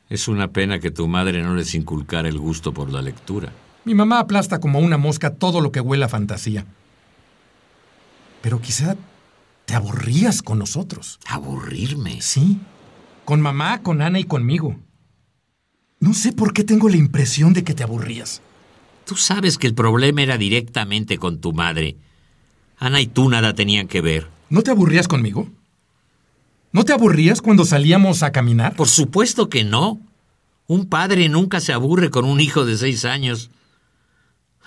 Es 0.08 0.28
una 0.28 0.52
pena 0.52 0.78
que 0.78 0.92
tu 0.92 1.08
madre 1.08 1.42
no 1.42 1.56
les 1.56 1.74
inculcara 1.74 2.28
el 2.28 2.38
gusto 2.38 2.72
por 2.72 2.92
la 2.92 3.02
lectura. 3.02 3.52
Mi 3.84 3.94
mamá 3.94 4.18
aplasta 4.18 4.60
como 4.60 4.80
una 4.80 4.98
mosca 4.98 5.34
todo 5.34 5.60
lo 5.60 5.72
que 5.72 5.80
huela 5.80 6.06
a 6.06 6.10
fantasía. 6.10 6.66
Pero 8.42 8.60
quizá 8.60 8.96
te 9.64 9.74
aburrías 9.74 10.42
con 10.42 10.58
nosotros. 10.58 11.18
¿Aburrirme? 11.26 12.20
Sí. 12.20 12.58
Con 13.24 13.40
mamá, 13.40 13.82
con 13.82 14.00
Ana 14.00 14.18
y 14.18 14.24
conmigo. 14.24 14.76
No 16.00 16.14
sé 16.14 16.32
por 16.32 16.52
qué 16.52 16.64
tengo 16.64 16.88
la 16.88 16.96
impresión 16.96 17.52
de 17.52 17.64
que 17.64 17.74
te 17.74 17.82
aburrías. 17.82 18.40
Tú 19.04 19.16
sabes 19.16 19.58
que 19.58 19.66
el 19.66 19.74
problema 19.74 20.22
era 20.22 20.38
directamente 20.38 21.18
con 21.18 21.40
tu 21.40 21.52
madre. 21.52 21.96
Ana 22.78 23.00
y 23.00 23.06
tú 23.06 23.28
nada 23.28 23.54
tenían 23.54 23.88
que 23.88 24.00
ver. 24.00 24.28
¿No 24.50 24.62
te 24.62 24.70
aburrías 24.70 25.08
conmigo? 25.08 25.48
¿No 26.72 26.84
te 26.84 26.92
aburrías 26.92 27.42
cuando 27.42 27.64
salíamos 27.64 28.22
a 28.22 28.32
caminar? 28.32 28.76
Por 28.76 28.88
supuesto 28.88 29.48
que 29.48 29.64
no. 29.64 30.00
Un 30.66 30.86
padre 30.86 31.28
nunca 31.28 31.60
se 31.60 31.72
aburre 31.72 32.10
con 32.10 32.24
un 32.24 32.40
hijo 32.40 32.64
de 32.66 32.76
seis 32.76 33.04
años, 33.04 33.50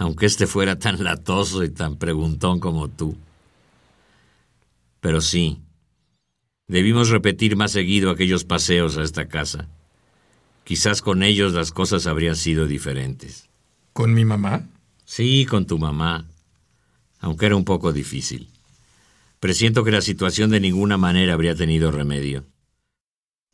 aunque 0.01 0.25
éste 0.25 0.47
fuera 0.47 0.79
tan 0.79 1.03
latoso 1.03 1.63
y 1.63 1.69
tan 1.69 1.95
preguntón 1.95 2.59
como 2.59 2.89
tú. 2.89 3.15
Pero 4.99 5.21
sí, 5.21 5.59
debimos 6.67 7.09
repetir 7.09 7.55
más 7.55 7.71
seguido 7.71 8.09
aquellos 8.09 8.43
paseos 8.43 8.97
a 8.97 9.03
esta 9.03 9.27
casa. 9.27 9.67
Quizás 10.63 11.03
con 11.03 11.21
ellos 11.21 11.53
las 11.53 11.71
cosas 11.71 12.07
habrían 12.07 12.35
sido 12.35 12.65
diferentes. 12.65 13.47
¿Con 13.93 14.15
mi 14.15 14.25
mamá? 14.25 14.67
Sí, 15.05 15.45
con 15.45 15.67
tu 15.67 15.77
mamá, 15.77 16.25
aunque 17.19 17.45
era 17.45 17.55
un 17.55 17.65
poco 17.65 17.93
difícil. 17.93 18.49
Presiento 19.39 19.83
que 19.83 19.91
la 19.91 20.01
situación 20.01 20.49
de 20.49 20.61
ninguna 20.61 20.97
manera 20.97 21.33
habría 21.33 21.53
tenido 21.53 21.91
remedio. 21.91 22.47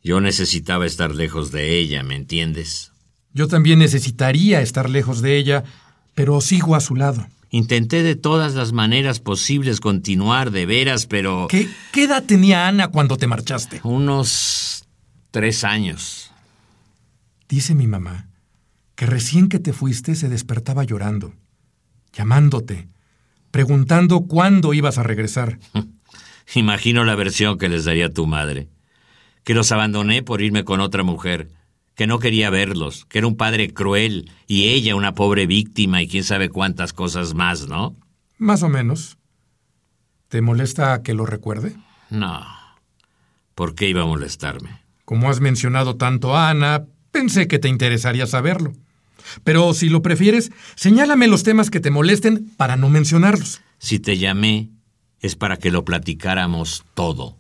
Yo 0.02 0.22
necesitaba 0.22 0.86
estar 0.86 1.14
lejos 1.14 1.52
de 1.52 1.78
ella, 1.78 2.04
¿me 2.04 2.16
entiendes? 2.16 2.94
Yo 3.34 3.50
también 3.50 3.80
necesitaría 3.80 4.62
estar 4.62 4.90
lejos 4.90 5.22
de 5.22 5.38
ella, 5.38 5.66
pero 6.18 6.42
sigo 6.42 6.74
a 6.74 6.80
su 6.80 6.96
lado. 6.96 7.28
Intenté 7.52 8.02
de 8.02 8.16
todas 8.16 8.56
las 8.56 8.74
maneras 8.74 9.20
posibles 9.20 9.80
continuar 9.80 10.50
de 10.50 10.66
veras, 10.66 11.06
pero... 11.06 11.46
¿Qué, 11.48 11.70
¿Qué, 11.92 12.06
edad 12.06 12.24
tenía 12.24 12.68
Ana 12.68 12.88
cuando 12.88 13.18
te 13.18 13.28
marchaste? 13.28 13.82
Unos 13.84 14.88
tres 15.30 15.64
años. 15.64 16.32
Dice 17.48 17.76
mi 17.76 17.86
mamá 17.86 18.30
que 18.96 19.06
recién 19.06 19.48
que 19.48 19.60
te 19.60 19.74
fuiste 19.74 20.16
se 20.16 20.28
despertaba 20.28 20.84
llorando, 20.84 21.36
llamándote, 22.14 22.88
preguntando 23.52 24.22
cuándo 24.22 24.74
ibas 24.74 24.98
a 24.98 25.04
regresar. 25.04 25.60
Imagino 26.56 27.04
la 27.04 27.14
versión 27.14 27.60
que 27.60 27.70
les 27.70 27.86
daría 27.86 28.12
tu 28.12 28.26
madre 28.26 28.70
que 29.48 29.54
los 29.54 29.72
abandoné 29.72 30.24
por 30.24 30.42
irme 30.42 30.66
con 30.66 30.82
otra 30.82 31.04
mujer, 31.04 31.48
que 31.98 32.08
no 32.08 32.20
quería 32.20 32.50
verlos, 32.50 33.04
que 33.06 33.18
era 33.18 33.28
un 33.28 33.36
padre 33.36 33.74
cruel 33.74 34.32
y 34.48 34.70
ella 34.70 34.96
una 34.96 35.14
pobre 35.16 35.48
víctima 35.48 36.02
y 36.02 36.08
quién 36.08 36.24
sabe 36.24 36.48
cuántas 36.48 36.94
cosas 36.94 37.34
más, 37.34 37.68
¿no? 37.68 37.94
Más 38.38 38.64
o 38.64 38.70
menos. 38.70 39.18
¿Te 40.30 40.42
molesta 40.42 41.04
que 41.04 41.14
lo 41.14 41.26
recuerde? 41.26 41.76
No. 42.10 42.46
¿Por 43.56 43.76
qué 43.76 43.90
iba 43.90 44.04
a 44.04 44.06
molestarme? 44.06 44.82
Como 45.04 45.30
has 45.30 45.42
mencionado 45.42 45.98
tanto 45.98 46.38
a 46.38 46.50
Ana, 46.50 46.86
pensé 47.12 47.50
que 47.50 47.60
te 47.60 47.68
interesaría 47.68 48.28
saberlo. 48.28 48.72
Pero 49.44 49.74
si 49.74 49.90
lo 49.90 50.02
prefieres, 50.02 50.52
señálame 50.76 51.28
los 51.28 51.44
temas 51.44 51.70
que 51.70 51.82
te 51.82 51.92
molesten 51.92 52.50
para 52.56 52.78
no 52.78 52.90
mencionarlos. 52.90 53.62
Si 53.80 54.00
te 54.00 54.18
llamé, 54.18 54.70
es 55.20 55.36
para 55.36 55.58
que 55.58 55.72
lo 55.72 55.84
platicáramos 55.84 56.86
todo 56.94 57.38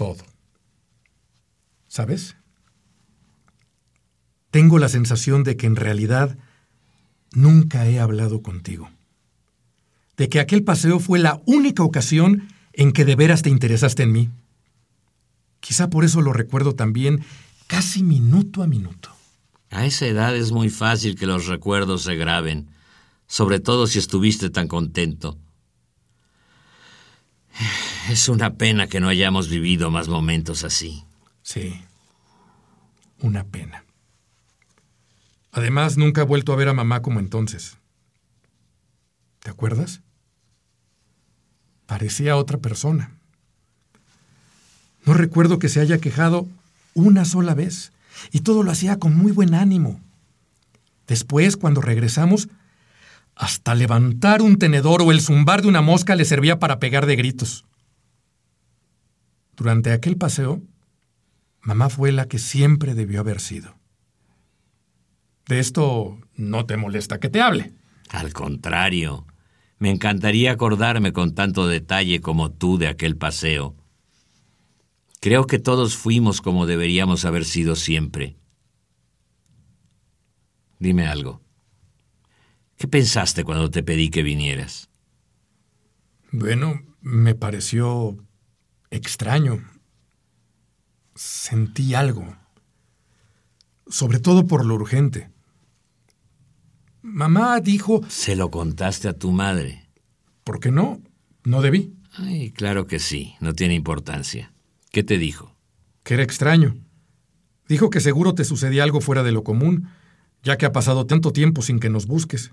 todo. 0.00 0.24
¿Sabes? 1.90 2.36
Tengo 4.52 4.78
la 4.78 4.88
sensación 4.88 5.42
de 5.42 5.56
que 5.56 5.66
en 5.66 5.74
realidad 5.74 6.38
nunca 7.32 7.84
he 7.88 7.98
hablado 7.98 8.42
contigo. 8.42 8.88
De 10.16 10.28
que 10.28 10.38
aquel 10.38 10.62
paseo 10.62 11.00
fue 11.00 11.18
la 11.18 11.42
única 11.46 11.82
ocasión 11.82 12.48
en 12.74 12.92
que 12.92 13.04
de 13.04 13.16
veras 13.16 13.42
te 13.42 13.50
interesaste 13.50 14.04
en 14.04 14.12
mí. 14.12 14.30
Quizá 15.58 15.90
por 15.90 16.04
eso 16.04 16.20
lo 16.20 16.32
recuerdo 16.32 16.76
también 16.76 17.24
casi 17.66 18.04
minuto 18.04 18.62
a 18.62 18.68
minuto. 18.68 19.10
A 19.70 19.84
esa 19.84 20.06
edad 20.06 20.36
es 20.36 20.52
muy 20.52 20.70
fácil 20.70 21.16
que 21.16 21.26
los 21.26 21.46
recuerdos 21.46 22.04
se 22.04 22.14
graben, 22.14 22.68
sobre 23.26 23.58
todo 23.58 23.88
si 23.88 23.98
estuviste 23.98 24.48
tan 24.48 24.68
contento. 24.68 25.36
Es 28.08 28.28
una 28.28 28.54
pena 28.54 28.86
que 28.86 29.00
no 29.00 29.08
hayamos 29.08 29.48
vivido 29.48 29.90
más 29.90 30.06
momentos 30.06 30.62
así. 30.62 31.04
Sí, 31.52 31.82
una 33.18 33.42
pena. 33.42 33.84
Además, 35.50 35.96
nunca 35.96 36.20
he 36.20 36.24
vuelto 36.24 36.52
a 36.52 36.56
ver 36.56 36.68
a 36.68 36.74
mamá 36.74 37.02
como 37.02 37.18
entonces. 37.18 37.76
¿Te 39.40 39.50
acuerdas? 39.50 40.00
Parecía 41.86 42.36
otra 42.36 42.58
persona. 42.58 43.10
No 45.04 45.14
recuerdo 45.14 45.58
que 45.58 45.68
se 45.68 45.80
haya 45.80 45.98
quejado 45.98 46.46
una 46.94 47.24
sola 47.24 47.54
vez, 47.54 47.90
y 48.30 48.42
todo 48.42 48.62
lo 48.62 48.70
hacía 48.70 49.00
con 49.00 49.16
muy 49.16 49.32
buen 49.32 49.52
ánimo. 49.52 50.00
Después, 51.08 51.56
cuando 51.56 51.80
regresamos, 51.80 52.48
hasta 53.34 53.74
levantar 53.74 54.40
un 54.40 54.56
tenedor 54.56 55.02
o 55.02 55.10
el 55.10 55.20
zumbar 55.20 55.62
de 55.62 55.68
una 55.68 55.82
mosca 55.82 56.14
le 56.14 56.24
servía 56.26 56.60
para 56.60 56.78
pegar 56.78 57.06
de 57.06 57.16
gritos. 57.16 57.64
Durante 59.56 59.90
aquel 59.90 60.16
paseo, 60.16 60.62
mamá 61.60 61.88
fue 61.88 62.12
la 62.12 62.26
que 62.26 62.38
siempre 62.38 62.94
debió 62.94 63.20
haber 63.20 63.40
sido. 63.40 63.76
De 65.46 65.58
esto 65.58 66.18
no 66.36 66.66
te 66.66 66.76
molesta 66.76 67.18
que 67.18 67.28
te 67.28 67.40
hable. 67.40 67.72
Al 68.08 68.32
contrario, 68.32 69.26
me 69.78 69.90
encantaría 69.90 70.52
acordarme 70.52 71.12
con 71.12 71.34
tanto 71.34 71.66
detalle 71.66 72.20
como 72.20 72.52
tú 72.52 72.78
de 72.78 72.88
aquel 72.88 73.16
paseo. 73.16 73.76
Creo 75.20 75.46
que 75.46 75.58
todos 75.58 75.96
fuimos 75.96 76.40
como 76.40 76.66
deberíamos 76.66 77.24
haber 77.24 77.44
sido 77.44 77.76
siempre. 77.76 78.36
Dime 80.78 81.06
algo. 81.06 81.42
¿Qué 82.76 82.88
pensaste 82.88 83.44
cuando 83.44 83.70
te 83.70 83.82
pedí 83.82 84.08
que 84.08 84.22
vinieras? 84.22 84.88
Bueno, 86.32 86.80
me 87.00 87.34
pareció 87.34 88.16
extraño. 88.90 89.62
Sentí 91.14 91.94
algo. 91.94 92.36
Sobre 93.88 94.20
todo 94.20 94.46
por 94.46 94.64
lo 94.64 94.74
urgente. 94.74 95.30
Mamá 97.02 97.60
dijo... 97.60 98.02
¿Se 98.08 98.36
lo 98.36 98.50
contaste 98.50 99.08
a 99.08 99.14
tu 99.14 99.32
madre? 99.32 99.88
¿Por 100.44 100.60
qué 100.60 100.70
no? 100.70 101.00
No 101.44 101.62
debí. 101.62 101.94
Ay, 102.12 102.50
claro 102.50 102.86
que 102.86 102.98
sí, 102.98 103.34
no 103.40 103.52
tiene 103.52 103.74
importancia. 103.74 104.52
¿Qué 104.90 105.02
te 105.02 105.18
dijo? 105.18 105.56
Que 106.02 106.14
era 106.14 106.22
extraño. 106.22 106.76
Dijo 107.68 107.88
que 107.90 108.00
seguro 108.00 108.34
te 108.34 108.44
sucedía 108.44 108.82
algo 108.82 109.00
fuera 109.00 109.22
de 109.22 109.32
lo 109.32 109.44
común, 109.44 109.88
ya 110.42 110.58
que 110.58 110.66
ha 110.66 110.72
pasado 110.72 111.06
tanto 111.06 111.32
tiempo 111.32 111.62
sin 111.62 111.78
que 111.78 111.90
nos 111.90 112.06
busques. 112.06 112.52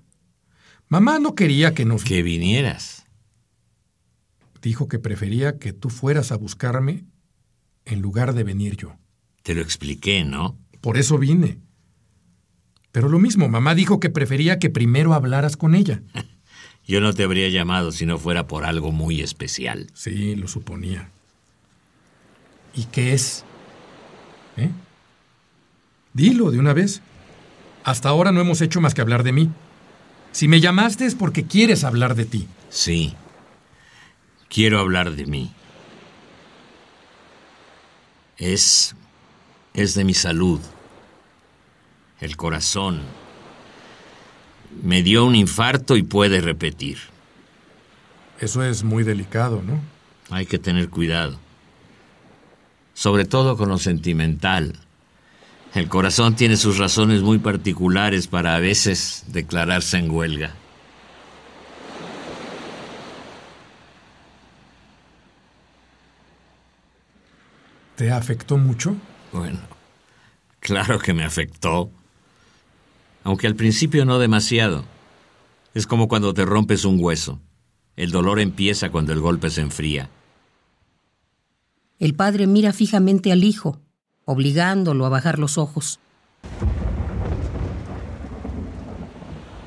Mamá 0.88 1.18
no 1.18 1.34
quería 1.34 1.74
que 1.74 1.84
nos... 1.84 2.04
Que 2.04 2.22
vinieras. 2.22 3.06
Dijo 4.62 4.88
que 4.88 4.98
prefería 4.98 5.58
que 5.58 5.72
tú 5.72 5.90
fueras 5.90 6.32
a 6.32 6.36
buscarme 6.36 7.04
en 7.88 8.00
lugar 8.00 8.34
de 8.34 8.44
venir 8.44 8.76
yo. 8.76 8.96
Te 9.42 9.54
lo 9.54 9.62
expliqué, 9.62 10.24
¿no? 10.24 10.58
Por 10.80 10.98
eso 10.98 11.18
vine. 11.18 11.58
Pero 12.92 13.08
lo 13.08 13.18
mismo, 13.18 13.48
mamá 13.48 13.74
dijo 13.74 14.00
que 14.00 14.10
prefería 14.10 14.58
que 14.58 14.70
primero 14.70 15.14
hablaras 15.14 15.56
con 15.56 15.74
ella. 15.74 16.02
Yo 16.86 17.02
no 17.02 17.12
te 17.12 17.22
habría 17.22 17.48
llamado 17.50 17.92
si 17.92 18.06
no 18.06 18.18
fuera 18.18 18.46
por 18.46 18.64
algo 18.64 18.92
muy 18.92 19.20
especial. 19.20 19.90
Sí, 19.92 20.34
lo 20.36 20.48
suponía. 20.48 21.10
¿Y 22.74 22.84
qué 22.84 23.12
es? 23.12 23.44
¿Eh? 24.56 24.70
Dilo 26.14 26.50
de 26.50 26.58
una 26.58 26.72
vez. 26.72 27.02
Hasta 27.84 28.08
ahora 28.08 28.32
no 28.32 28.40
hemos 28.40 28.62
hecho 28.62 28.80
más 28.80 28.94
que 28.94 29.02
hablar 29.02 29.22
de 29.22 29.32
mí. 29.32 29.50
Si 30.32 30.48
me 30.48 30.60
llamaste 30.60 31.04
es 31.04 31.14
porque 31.14 31.44
quieres 31.44 31.84
hablar 31.84 32.14
de 32.14 32.24
ti. 32.24 32.48
Sí. 32.70 33.14
Quiero 34.48 34.78
hablar 34.78 35.12
de 35.14 35.26
mí. 35.26 35.52
Es... 38.38 38.94
es 39.74 39.94
de 39.94 40.04
mi 40.04 40.14
salud. 40.14 40.60
El 42.20 42.36
corazón. 42.36 43.02
Me 44.82 45.02
dio 45.02 45.24
un 45.24 45.34
infarto 45.34 45.96
y 45.96 46.02
puede 46.02 46.40
repetir. 46.40 46.98
Eso 48.40 48.62
es 48.62 48.84
muy 48.84 49.02
delicado, 49.02 49.62
¿no? 49.62 49.80
Hay 50.30 50.46
que 50.46 50.58
tener 50.58 50.88
cuidado. 50.88 51.38
Sobre 52.94 53.24
todo 53.24 53.56
con 53.56 53.68
lo 53.68 53.78
sentimental. 53.78 54.78
El 55.74 55.88
corazón 55.88 56.34
tiene 56.34 56.56
sus 56.56 56.78
razones 56.78 57.22
muy 57.22 57.38
particulares 57.38 58.26
para 58.26 58.54
a 58.54 58.60
veces 58.60 59.24
declararse 59.28 59.98
en 59.98 60.10
huelga. 60.10 60.54
¿Te 67.98 68.12
afectó 68.12 68.58
mucho? 68.58 68.94
Bueno, 69.32 69.58
claro 70.60 71.00
que 71.00 71.12
me 71.12 71.24
afectó. 71.24 71.90
Aunque 73.24 73.48
al 73.48 73.56
principio 73.56 74.04
no 74.04 74.20
demasiado. 74.20 74.84
Es 75.74 75.88
como 75.88 76.06
cuando 76.06 76.32
te 76.32 76.44
rompes 76.44 76.84
un 76.84 76.98
hueso. 77.00 77.40
El 77.96 78.12
dolor 78.12 78.38
empieza 78.38 78.90
cuando 78.90 79.12
el 79.12 79.18
golpe 79.18 79.50
se 79.50 79.62
enfría. 79.62 80.10
El 81.98 82.14
padre 82.14 82.46
mira 82.46 82.72
fijamente 82.72 83.32
al 83.32 83.42
hijo, 83.42 83.80
obligándolo 84.24 85.04
a 85.04 85.08
bajar 85.08 85.40
los 85.40 85.58
ojos. 85.58 85.98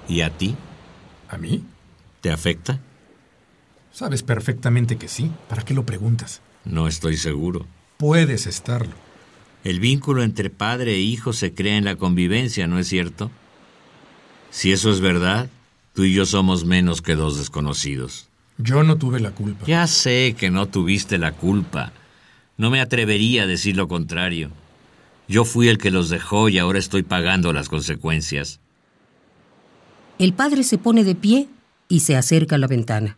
¿Y 0.07 0.21
a 0.21 0.29
ti? 0.29 0.55
¿A 1.27 1.37
mí? 1.37 1.65
¿Te 2.21 2.31
afecta? 2.31 2.79
Sabes 3.91 4.23
perfectamente 4.23 4.95
que 4.95 5.09
sí. 5.09 5.29
¿Para 5.49 5.63
qué 5.63 5.73
lo 5.73 5.85
preguntas? 5.85 6.39
No 6.63 6.87
estoy 6.87 7.17
seguro. 7.17 7.67
Puedes 8.01 8.47
estarlo. 8.47 8.93
El 9.63 9.79
vínculo 9.79 10.23
entre 10.23 10.49
padre 10.49 10.95
e 10.95 10.99
hijo 11.01 11.33
se 11.33 11.53
crea 11.53 11.77
en 11.77 11.85
la 11.85 11.97
convivencia, 11.97 12.65
¿no 12.65 12.79
es 12.79 12.87
cierto? 12.87 13.29
Si 14.49 14.71
eso 14.71 14.89
es 14.89 15.01
verdad, 15.01 15.51
tú 15.93 16.05
y 16.05 16.11
yo 16.11 16.25
somos 16.25 16.65
menos 16.65 17.03
que 17.03 17.13
dos 17.13 17.37
desconocidos. 17.37 18.27
Yo 18.57 18.81
no 18.81 18.97
tuve 18.97 19.19
la 19.19 19.29
culpa. 19.29 19.67
Ya 19.67 19.85
sé 19.85 20.35
que 20.35 20.49
no 20.49 20.65
tuviste 20.65 21.19
la 21.19 21.33
culpa. 21.33 21.93
No 22.57 22.71
me 22.71 22.81
atrevería 22.81 23.43
a 23.43 23.47
decir 23.47 23.77
lo 23.77 23.87
contrario. 23.87 24.49
Yo 25.27 25.45
fui 25.45 25.67
el 25.67 25.77
que 25.77 25.91
los 25.91 26.09
dejó 26.09 26.49
y 26.49 26.57
ahora 26.57 26.79
estoy 26.79 27.03
pagando 27.03 27.53
las 27.53 27.69
consecuencias. 27.69 28.59
El 30.17 30.33
padre 30.33 30.63
se 30.63 30.79
pone 30.79 31.03
de 31.03 31.13
pie 31.13 31.49
y 31.87 31.99
se 31.99 32.15
acerca 32.15 32.55
a 32.55 32.57
la 32.59 32.65
ventana. 32.65 33.17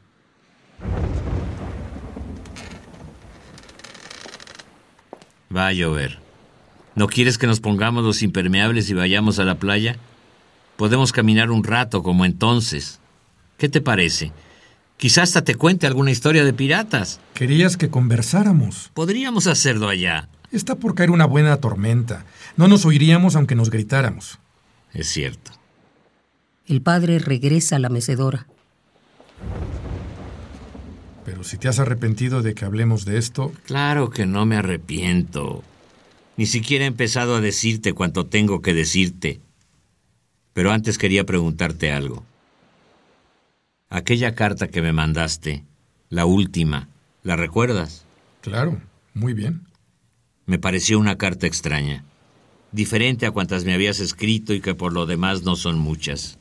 Va 5.56 5.68
a 5.68 5.74
llover. 5.74 6.20
¿No 6.96 7.08
quieres 7.08 7.38
que 7.38 7.48
nos 7.48 7.60
pongamos 7.60 8.04
los 8.04 8.22
impermeables 8.22 8.90
y 8.90 8.94
vayamos 8.94 9.40
a 9.40 9.44
la 9.44 9.56
playa? 9.56 9.98
Podemos 10.78 11.12
caminar 11.12 11.52
un 11.52 11.64
rato 11.64 12.04
como 12.04 12.26
entonces. 12.26 13.00
¿Qué 13.58 13.70
te 13.70 13.82
parece? 13.82 14.32
Quizás 14.98 15.30
hasta 15.30 15.44
te 15.44 15.56
cuente 15.56 15.88
alguna 15.88 16.12
historia 16.12 16.44
de 16.44 16.54
piratas. 16.54 17.20
Querías 17.34 17.78
que 17.78 17.90
conversáramos. 17.90 18.92
Podríamos 18.94 19.48
hacerlo 19.48 19.90
allá. 19.90 20.30
Está 20.52 20.76
por 20.76 20.96
caer 20.96 21.12
una 21.12 21.26
buena 21.26 21.58
tormenta. 21.58 22.26
No 22.58 22.68
nos 22.68 22.86
oiríamos 22.86 23.36
aunque 23.36 23.56
nos 23.56 23.70
gritáramos. 23.70 24.40
Es 24.94 25.08
cierto. 25.08 25.52
El 26.68 26.82
padre 26.82 27.20
regresa 27.20 27.76
a 27.76 27.80
la 27.80 27.90
mecedora. 27.90 28.48
Pero 31.26 31.44
si 31.44 31.58
te 31.58 31.68
has 31.68 31.80
arrepentido 31.80 32.42
de 32.42 32.54
que 32.54 32.66
hablemos 32.66 33.06
de 33.06 33.18
esto... 33.18 33.52
Claro 33.66 34.10
que 34.10 34.26
no 34.26 34.46
me 34.46 34.58
arrepiento. 34.58 35.64
Ni 36.36 36.46
siquiera 36.46 36.86
he 36.86 36.88
empezado 36.88 37.36
a 37.36 37.42
decirte 37.42 37.94
cuanto 37.94 38.26
tengo 38.26 38.62
que 38.62 38.74
decirte. 38.74 39.40
Pero 40.54 40.72
antes 40.72 40.98
quería 40.98 41.26
preguntarte 41.26 41.92
algo. 41.92 42.24
Aquella 43.90 44.34
carta 44.34 44.68
que 44.68 44.82
me 44.82 44.92
mandaste, 44.92 45.64
la 46.10 46.26
última, 46.26 46.90
¿la 47.22 47.36
recuerdas? 47.36 48.06
Claro, 48.42 48.82
muy 49.14 49.34
bien. 49.34 49.68
Me 50.46 50.60
pareció 50.60 51.00
una 51.00 51.18
carta 51.18 51.48
extraña, 51.48 52.04
diferente 52.72 53.26
a 53.26 53.32
cuantas 53.32 53.64
me 53.66 53.74
habías 53.74 54.00
escrito 54.00 54.54
y 54.54 54.62
que 54.62 54.76
por 54.76 54.94
lo 54.94 55.06
demás 55.06 55.44
no 55.44 55.56
son 55.56 55.78
muchas. 55.78 56.38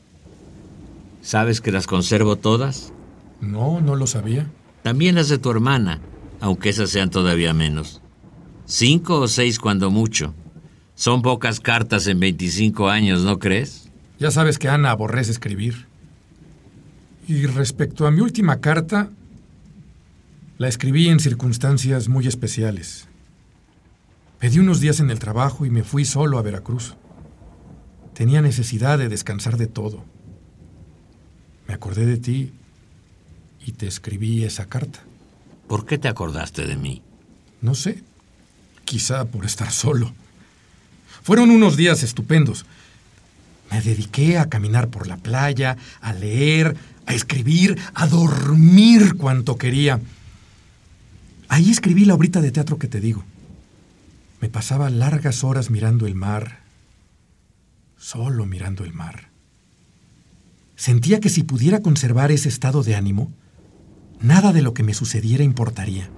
¿Sabes 1.21 1.61
que 1.61 1.71
las 1.71 1.87
conservo 1.87 2.35
todas? 2.35 2.91
No, 3.39 3.79
no 3.79 3.95
lo 3.95 4.07
sabía. 4.07 4.47
También 4.83 5.15
las 5.15 5.29
de 5.29 5.37
tu 5.37 5.49
hermana, 5.49 6.01
aunque 6.41 6.69
esas 6.69 6.89
sean 6.89 7.09
todavía 7.09 7.53
menos. 7.53 8.01
Cinco 8.65 9.21
o 9.21 9.27
seis 9.27 9.57
cuando 9.57 9.89
mucho. 9.89 10.35
Son 10.95 11.21
pocas 11.21 11.59
cartas 11.59 12.05
en 12.07 12.19
25 12.19 12.89
años, 12.89 13.23
¿no 13.23 13.39
crees? 13.39 13.89
Ya 14.19 14.29
sabes 14.29 14.59
que 14.59 14.67
Ana 14.67 14.91
aborrece 14.91 15.31
escribir. 15.31 15.87
Y 17.27 17.45
respecto 17.45 18.05
a 18.05 18.11
mi 18.11 18.19
última 18.19 18.59
carta, 18.59 19.09
la 20.57 20.67
escribí 20.67 21.07
en 21.07 21.19
circunstancias 21.19 22.09
muy 22.09 22.27
especiales. 22.27 23.07
Pedí 24.39 24.59
unos 24.59 24.81
días 24.81 24.99
en 24.99 25.09
el 25.09 25.19
trabajo 25.19 25.65
y 25.65 25.69
me 25.69 25.83
fui 25.83 26.03
solo 26.03 26.37
a 26.37 26.41
Veracruz. 26.41 26.95
Tenía 28.13 28.41
necesidad 28.41 28.99
de 28.99 29.07
descansar 29.07 29.55
de 29.55 29.67
todo. 29.67 30.03
Me 31.67 31.73
acordé 31.73 32.05
de 32.05 32.17
ti 32.17 32.53
y 33.65 33.71
te 33.73 33.87
escribí 33.87 34.43
esa 34.43 34.67
carta. 34.67 34.99
¿Por 35.67 35.85
qué 35.85 35.97
te 35.97 36.07
acordaste 36.07 36.65
de 36.67 36.75
mí? 36.75 37.01
No 37.61 37.75
sé. 37.75 38.03
Quizá 38.85 39.25
por 39.25 39.45
estar 39.45 39.71
solo. 39.71 40.13
Fueron 41.23 41.49
unos 41.49 41.77
días 41.77 42.03
estupendos. 42.03 42.65
Me 43.71 43.81
dediqué 43.81 44.37
a 44.37 44.49
caminar 44.49 44.89
por 44.89 45.07
la 45.07 45.17
playa, 45.17 45.77
a 46.01 46.13
leer, 46.13 46.75
a 47.05 47.13
escribir, 47.13 47.79
a 47.93 48.07
dormir 48.07 49.15
cuanto 49.15 49.57
quería. 49.57 49.99
Ahí 51.47 51.71
escribí 51.71 52.05
la 52.05 52.15
obrita 52.15 52.41
de 52.41 52.51
teatro 52.51 52.77
que 52.77 52.87
te 52.87 52.99
digo. 52.99 53.23
Me 54.41 54.49
pasaba 54.49 54.89
largas 54.89 55.43
horas 55.43 55.69
mirando 55.69 56.05
el 56.05 56.15
mar, 56.15 56.59
solo 57.97 58.45
mirando 58.45 58.83
el 58.83 58.93
mar. 58.93 59.29
Sentía 60.75 61.21
que 61.21 61.29
si 61.29 61.43
pudiera 61.43 61.81
conservar 61.81 62.31
ese 62.31 62.49
estado 62.49 62.83
de 62.83 62.95
ánimo, 62.95 63.31
nada 64.23 64.53
de 64.53 64.63
lo 64.63 64.73
que 64.73 64.81
me 64.81 64.95
sucediera 64.95 65.43
importaría. 65.43 66.09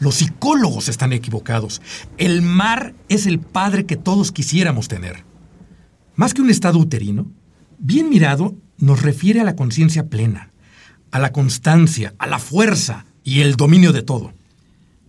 Los 0.00 0.16
psicólogos 0.16 0.88
están 0.88 1.12
equivocados. 1.12 1.82
El 2.16 2.42
mar 2.42 2.94
es 3.08 3.26
el 3.26 3.38
padre 3.38 3.84
que 3.86 3.96
todos 3.96 4.32
quisiéramos 4.32 4.88
tener. 4.88 5.24
Más 6.16 6.34
que 6.34 6.42
un 6.42 6.50
estado 6.50 6.78
uterino, 6.78 7.30
bien 7.78 8.08
mirado, 8.08 8.56
nos 8.78 9.02
refiere 9.02 9.40
a 9.40 9.44
la 9.44 9.56
conciencia 9.56 10.08
plena, 10.08 10.50
a 11.10 11.18
la 11.18 11.32
constancia, 11.32 12.14
a 12.18 12.26
la 12.26 12.38
fuerza 12.38 13.04
y 13.22 13.40
el 13.40 13.56
dominio 13.56 13.92
de 13.92 14.02
todo. 14.02 14.32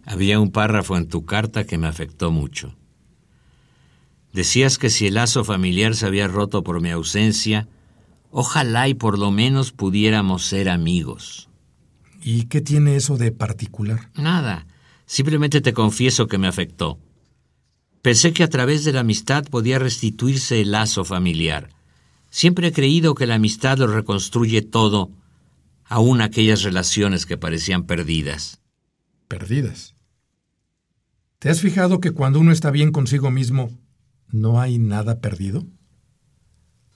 Había 0.06 0.40
un 0.40 0.52
párrafo 0.52 0.98
en 0.98 1.08
tu 1.08 1.26
carta 1.26 1.64
que 1.64 1.78
me 1.78 1.88
afectó 1.88 2.32
mucho. 2.32 2.76
Decías 4.34 4.78
que 4.78 4.90
si 4.90 5.08
el 5.08 5.14
lazo 5.14 5.44
familiar 5.44 5.96
se 5.96 6.06
había 6.06 6.28
roto 6.28 6.64
por 6.64 6.82
mi 6.82 6.90
ausencia, 6.90 7.68
ojalá 8.30 8.90
y 8.90 8.94
por 8.94 9.18
lo 9.18 9.32
menos 9.32 9.72
pudiéramos 9.72 10.46
ser 10.46 10.70
amigos. 10.70 11.51
¿Y 12.22 12.46
qué 12.46 12.62
tiene 12.62 12.96
eso 12.96 13.18
de 13.18 13.32
particular? 13.32 14.12
Nada. 14.16 14.68
Simplemente 15.06 15.60
te 15.60 15.74
confieso 15.74 16.28
que 16.28 16.38
me 16.38 16.48
afectó. 16.48 17.00
Pensé 18.02 18.32
que 18.34 18.44
a 18.44 18.50
través 18.50 18.84
de 18.84 18.94
la 18.94 19.02
amistad 19.02 19.44
podía 19.46 19.80
restituirse 19.80 20.62
el 20.62 20.72
lazo 20.72 21.04
familiar. 21.04 21.70
Siempre 22.30 22.68
he 22.68 22.72
creído 22.72 23.16
que 23.16 23.28
la 23.28 23.36
amistad 23.36 23.78
lo 23.78 23.88
reconstruye 23.88 24.62
todo, 24.62 25.12
aun 25.86 26.22
aquellas 26.22 26.64
relaciones 26.64 27.26
que 27.26 27.38
parecían 27.38 27.84
perdidas. 27.84 28.62
Perdidas. 29.28 29.96
¿Te 31.40 31.50
has 31.50 31.60
fijado 31.60 32.00
que 32.00 32.12
cuando 32.12 32.40
uno 32.40 32.52
está 32.52 32.72
bien 32.72 32.92
consigo 32.92 33.32
mismo, 33.32 33.72
no 34.30 34.62
hay 34.62 34.78
nada 34.78 35.20
perdido? 35.20 35.66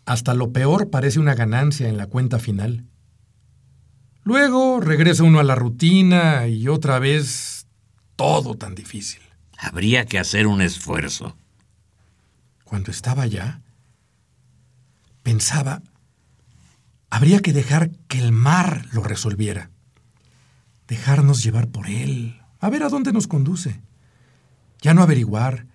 Hasta 0.05 0.33
lo 0.35 0.53
peor 0.53 0.89
parece 0.89 1.19
una 1.19 1.33
ganancia 1.33 1.89
en 1.89 1.97
la 1.97 2.07
cuenta 2.07 2.39
final. 2.39 2.85
Luego 4.25 4.79
regresa 4.79 5.21
uno 5.21 5.39
a 5.39 5.43
la 5.43 5.53
rutina 5.53 6.47
y 6.47 6.67
otra 6.67 6.97
vez 6.97 7.67
todo 8.15 8.55
tan 8.55 8.73
difícil. 8.73 9.21
Habría 9.55 10.07
que 10.07 10.17
hacer 10.17 10.47
un 10.47 10.61
esfuerzo. 10.61 11.37
Cuando 12.63 12.89
estaba 12.89 13.21
allá, 13.21 13.61
pensaba, 15.21 15.83
habría 17.11 17.39
que 17.41 17.53
dejar 17.53 17.91
que 18.07 18.17
el 18.17 18.31
mar 18.31 18.87
lo 18.93 19.03
resolviera. 19.03 19.69
Dejarnos 20.87 21.43
llevar 21.43 21.67
por 21.67 21.87
él, 21.87 22.41
a 22.59 22.71
ver 22.71 22.81
a 22.81 22.89
dónde 22.89 23.13
nos 23.13 23.27
conduce. 23.27 23.79
Ya 24.81 24.95
no 24.95 25.03
averiguar, 25.03 25.67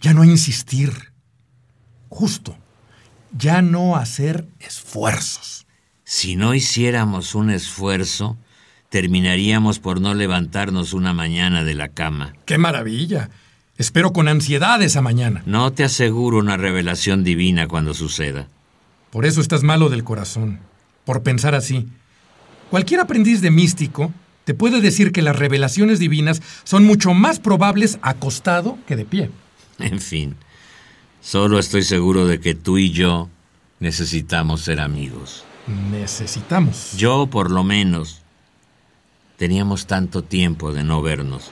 ya 0.00 0.14
no 0.14 0.24
insistir. 0.24 1.12
Justo, 2.08 2.56
ya 3.36 3.60
no 3.60 3.96
hacer 3.96 4.48
esfuerzos. 4.58 5.66
Si 6.04 6.36
no 6.36 6.54
hiciéramos 6.54 7.34
un 7.34 7.50
esfuerzo, 7.50 8.36
terminaríamos 8.90 9.78
por 9.78 10.00
no 10.00 10.14
levantarnos 10.14 10.92
una 10.92 11.14
mañana 11.14 11.64
de 11.64 11.74
la 11.74 11.88
cama. 11.88 12.34
¡Qué 12.44 12.58
maravilla! 12.58 13.30
Espero 13.78 14.12
con 14.12 14.28
ansiedad 14.28 14.82
esa 14.82 15.00
mañana. 15.00 15.42
No 15.46 15.72
te 15.72 15.82
aseguro 15.82 16.38
una 16.38 16.56
revelación 16.56 17.24
divina 17.24 17.66
cuando 17.66 17.94
suceda. 17.94 18.46
Por 19.10 19.24
eso 19.24 19.40
estás 19.40 19.62
malo 19.62 19.88
del 19.88 20.04
corazón, 20.04 20.60
por 21.04 21.22
pensar 21.22 21.54
así. 21.54 21.88
Cualquier 22.70 23.00
aprendiz 23.00 23.40
de 23.40 23.50
místico 23.50 24.12
te 24.44 24.54
puede 24.54 24.80
decir 24.80 25.10
que 25.10 25.22
las 25.22 25.36
revelaciones 25.36 25.98
divinas 25.98 26.42
son 26.64 26.84
mucho 26.84 27.14
más 27.14 27.40
probables 27.40 27.98
acostado 28.02 28.78
que 28.86 28.94
de 28.94 29.06
pie. 29.06 29.30
En 29.78 30.00
fin, 30.00 30.36
solo 31.20 31.58
estoy 31.58 31.82
seguro 31.82 32.26
de 32.26 32.40
que 32.40 32.54
tú 32.54 32.76
y 32.78 32.90
yo 32.90 33.30
necesitamos 33.80 34.60
ser 34.60 34.80
amigos. 34.80 35.44
Necesitamos. 35.66 36.92
Yo, 36.96 37.26
por 37.26 37.50
lo 37.50 37.64
menos, 37.64 38.24
Teníamos 39.36 39.86
tanto 39.86 40.22
tiempo 40.22 40.72
de 40.72 40.84
no 40.84 41.02
vernos. 41.02 41.50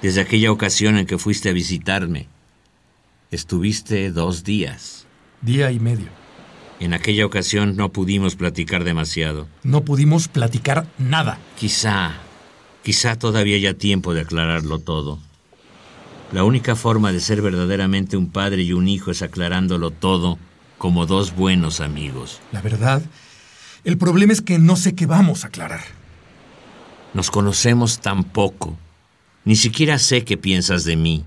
Desde 0.00 0.22
aquella 0.22 0.50
ocasión 0.50 0.96
en 0.96 1.06
que 1.06 1.18
fuiste 1.18 1.50
a 1.50 1.52
visitarme. 1.52 2.26
Estuviste 3.30 4.10
dos 4.10 4.44
días. 4.44 5.06
Día 5.42 5.70
y 5.72 5.78
medio. 5.78 6.08
En 6.80 6.94
aquella 6.94 7.26
ocasión 7.26 7.76
no 7.76 7.92
pudimos 7.92 8.34
platicar 8.34 8.82
demasiado. 8.84 9.46
No 9.62 9.84
pudimos 9.84 10.28
platicar 10.28 10.86
nada. 10.98 11.38
Quizá, 11.56 12.14
quizá 12.82 13.16
todavía 13.16 13.56
haya 13.56 13.74
tiempo 13.74 14.14
de 14.14 14.22
aclararlo 14.22 14.78
todo. 14.78 15.18
La 16.32 16.44
única 16.44 16.76
forma 16.76 17.12
de 17.12 17.20
ser 17.20 17.42
verdaderamente 17.42 18.16
un 18.16 18.30
padre 18.30 18.62
y 18.62 18.72
un 18.72 18.88
hijo 18.88 19.10
es 19.10 19.20
aclarándolo 19.20 19.90
todo 19.90 20.38
como 20.78 21.06
dos 21.06 21.36
buenos 21.36 21.80
amigos. 21.80 22.40
La 22.50 22.62
verdad, 22.62 23.02
el 23.84 23.98
problema 23.98 24.32
es 24.32 24.42
que 24.42 24.58
no 24.58 24.76
sé 24.76 24.94
qué 24.94 25.06
vamos 25.06 25.44
a 25.44 25.48
aclarar. 25.48 25.82
Nos 27.14 27.30
conocemos 27.30 28.00
tan 28.00 28.24
poco. 28.24 28.78
Ni 29.44 29.56
siquiera 29.56 29.98
sé 29.98 30.24
qué 30.24 30.36
piensas 30.36 30.84
de 30.84 30.96
mí. 30.96 31.24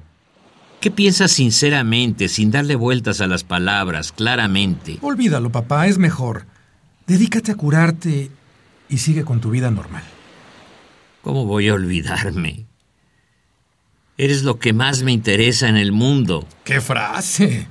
¿Qué 0.80 0.91
piensas 0.91 1.32
sinceramente, 1.32 2.28
sin 2.30 2.52
darle 2.52 2.76
vueltas 2.76 3.20
a 3.20 3.28
las 3.28 3.44
palabras, 3.44 4.12
claramente? 4.12 5.00
Olvídalo, 5.02 5.52
papá, 5.52 5.88
es 5.88 5.98
mejor. 5.98 6.46
Dedícate 7.08 7.52
a 7.52 7.56
curarte 7.56 8.32
y 8.89 8.98
sigue 8.98 9.24
con 9.24 9.41
tu 9.41 9.50
vida 9.50 9.72
normal. 9.72 10.04
¿Cómo 11.22 11.46
voy 11.46 11.70
a 11.70 11.74
olvidarme? 11.74 12.65
Eres 14.18 14.44
lo 14.44 14.60
que 14.60 14.74
más 14.74 15.04
me 15.04 15.12
interesa 15.12 15.68
en 15.68 15.76
el 15.76 15.91
mundo. 15.91 16.48
¡Qué 16.63 16.80
frase! 16.80 17.68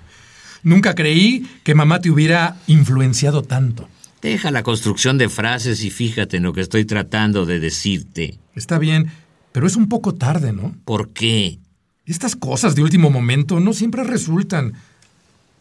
Nunca 0.62 0.94
creí 0.94 1.48
que 1.62 1.74
mamá 1.74 2.00
te 2.00 2.10
hubiera 2.10 2.56
influenciado 2.66 3.42
tanto. 3.42 3.88
Deja 4.24 4.50
la 4.50 4.62
construcción 4.62 5.18
de 5.18 5.28
frases 5.28 5.84
y 5.84 5.90
fíjate 5.90 6.38
en 6.38 6.44
lo 6.44 6.54
que 6.54 6.62
estoy 6.62 6.86
tratando 6.86 7.44
de 7.44 7.60
decirte. 7.60 8.38
Está 8.54 8.78
bien, 8.78 9.10
pero 9.52 9.66
es 9.66 9.76
un 9.76 9.86
poco 9.86 10.14
tarde, 10.14 10.54
¿no? 10.54 10.74
¿Por 10.86 11.10
qué? 11.10 11.58
Estas 12.06 12.34
cosas 12.34 12.74
de 12.74 12.82
último 12.82 13.10
momento 13.10 13.60
no 13.60 13.74
siempre 13.74 14.02
resultan 14.02 14.72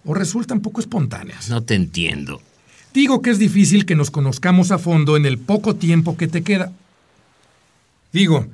o 0.05 0.13
resultan 0.13 0.61
poco 0.61 0.79
espontáneas. 0.79 1.49
No 1.49 1.63
te 1.63 1.75
entiendo. 1.75 2.41
Digo 2.93 3.21
que 3.21 3.31
es 3.31 3.37
difícil 3.37 3.85
que 3.85 3.97
nos 3.97 4.11
conozcamos 4.11 4.71
a 4.71 4.77
fondo 4.77 5.17
en 5.17 5.25
el 5.25 5.39
poco 5.39 5.75
tiempo 5.75 6.15
que 6.15 6.29
te 6.29 6.41
queda. 6.41 6.71
Digo, 8.13 8.47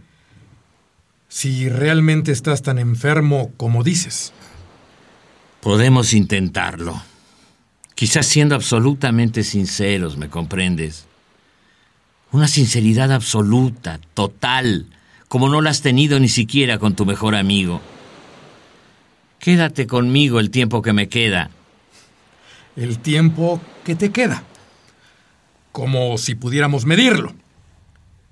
si 1.28 1.70
realmente 1.70 2.32
estás 2.32 2.64
tan 2.64 2.80
enfermo 2.80 3.52
como 3.58 3.84
dices. 3.84 4.34
Podemos 5.62 6.16
intentarlo. 6.16 7.00
Quizás 8.00 8.28
siendo 8.28 8.56
absolutamente 8.56 9.44
sinceros, 9.44 10.16
¿me 10.16 10.30
comprendes? 10.30 11.06
Una 12.32 12.48
sinceridad 12.48 13.12
absoluta, 13.12 14.00
total, 14.14 14.86
como 15.28 15.50
no 15.50 15.60
la 15.60 15.72
has 15.72 15.82
tenido 15.82 16.18
ni 16.18 16.30
siquiera 16.30 16.80
con 16.80 16.96
tu 16.96 17.06
mejor 17.06 17.36
amigo. 17.36 17.82
Quédate 19.38 19.86
conmigo 19.86 20.40
el 20.40 20.50
tiempo 20.50 20.82
que 20.82 20.94
me 20.94 21.10
queda. 21.10 21.50
El 22.78 23.00
tiempo 23.00 23.60
que 23.84 23.96
te 23.96 24.14
queda. 24.14 24.44
Como 25.74 26.18
si 26.18 26.36
pudiéramos 26.36 26.86
medirlo. 26.86 27.34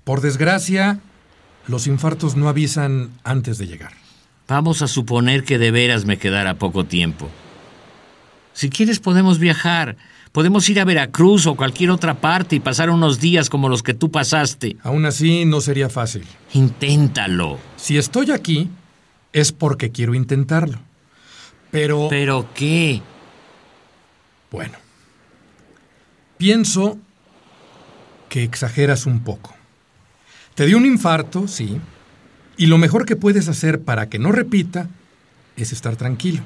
Por 0.02 0.22
desgracia, 0.22 0.98
los 1.66 1.86
infartos 1.86 2.36
no 2.36 2.48
avisan 2.48 3.10
antes 3.22 3.58
de 3.58 3.66
llegar. 3.66 3.92
Vamos 4.48 4.80
a 4.80 4.88
suponer 4.88 5.44
que 5.44 5.58
de 5.58 5.70
veras 5.70 6.06
me 6.06 6.16
quedara 6.16 6.54
poco 6.54 6.86
tiempo. 6.86 7.28
Si 8.58 8.70
quieres 8.70 8.98
podemos 8.98 9.38
viajar. 9.38 9.96
Podemos 10.32 10.68
ir 10.68 10.80
a 10.80 10.84
Veracruz 10.84 11.46
o 11.46 11.54
cualquier 11.54 11.92
otra 11.92 12.20
parte 12.20 12.56
y 12.56 12.60
pasar 12.60 12.90
unos 12.90 13.20
días 13.20 13.50
como 13.50 13.68
los 13.68 13.84
que 13.84 13.94
tú 13.94 14.10
pasaste. 14.10 14.76
Aún 14.82 15.06
así, 15.06 15.44
no 15.44 15.60
sería 15.60 15.88
fácil. 15.88 16.24
Inténtalo. 16.54 17.60
Si 17.76 17.96
estoy 17.96 18.32
aquí, 18.32 18.68
es 19.32 19.52
porque 19.52 19.92
quiero 19.92 20.12
intentarlo. 20.12 20.80
Pero... 21.70 22.08
¿Pero 22.10 22.48
qué? 22.52 23.00
Bueno. 24.50 24.76
Pienso 26.36 26.98
que 28.28 28.42
exageras 28.42 29.06
un 29.06 29.20
poco. 29.20 29.54
Te 30.56 30.66
dio 30.66 30.78
un 30.78 30.86
infarto, 30.86 31.46
sí, 31.46 31.78
y 32.56 32.66
lo 32.66 32.76
mejor 32.76 33.06
que 33.06 33.14
puedes 33.14 33.48
hacer 33.48 33.82
para 33.82 34.08
que 34.08 34.18
no 34.18 34.32
repita 34.32 34.88
es 35.56 35.70
estar 35.70 35.94
tranquilo. 35.94 36.42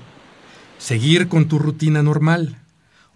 Seguir 0.83 1.29
con 1.29 1.47
tu 1.47 1.61
rutina 1.61 2.03
normal. 2.03 2.59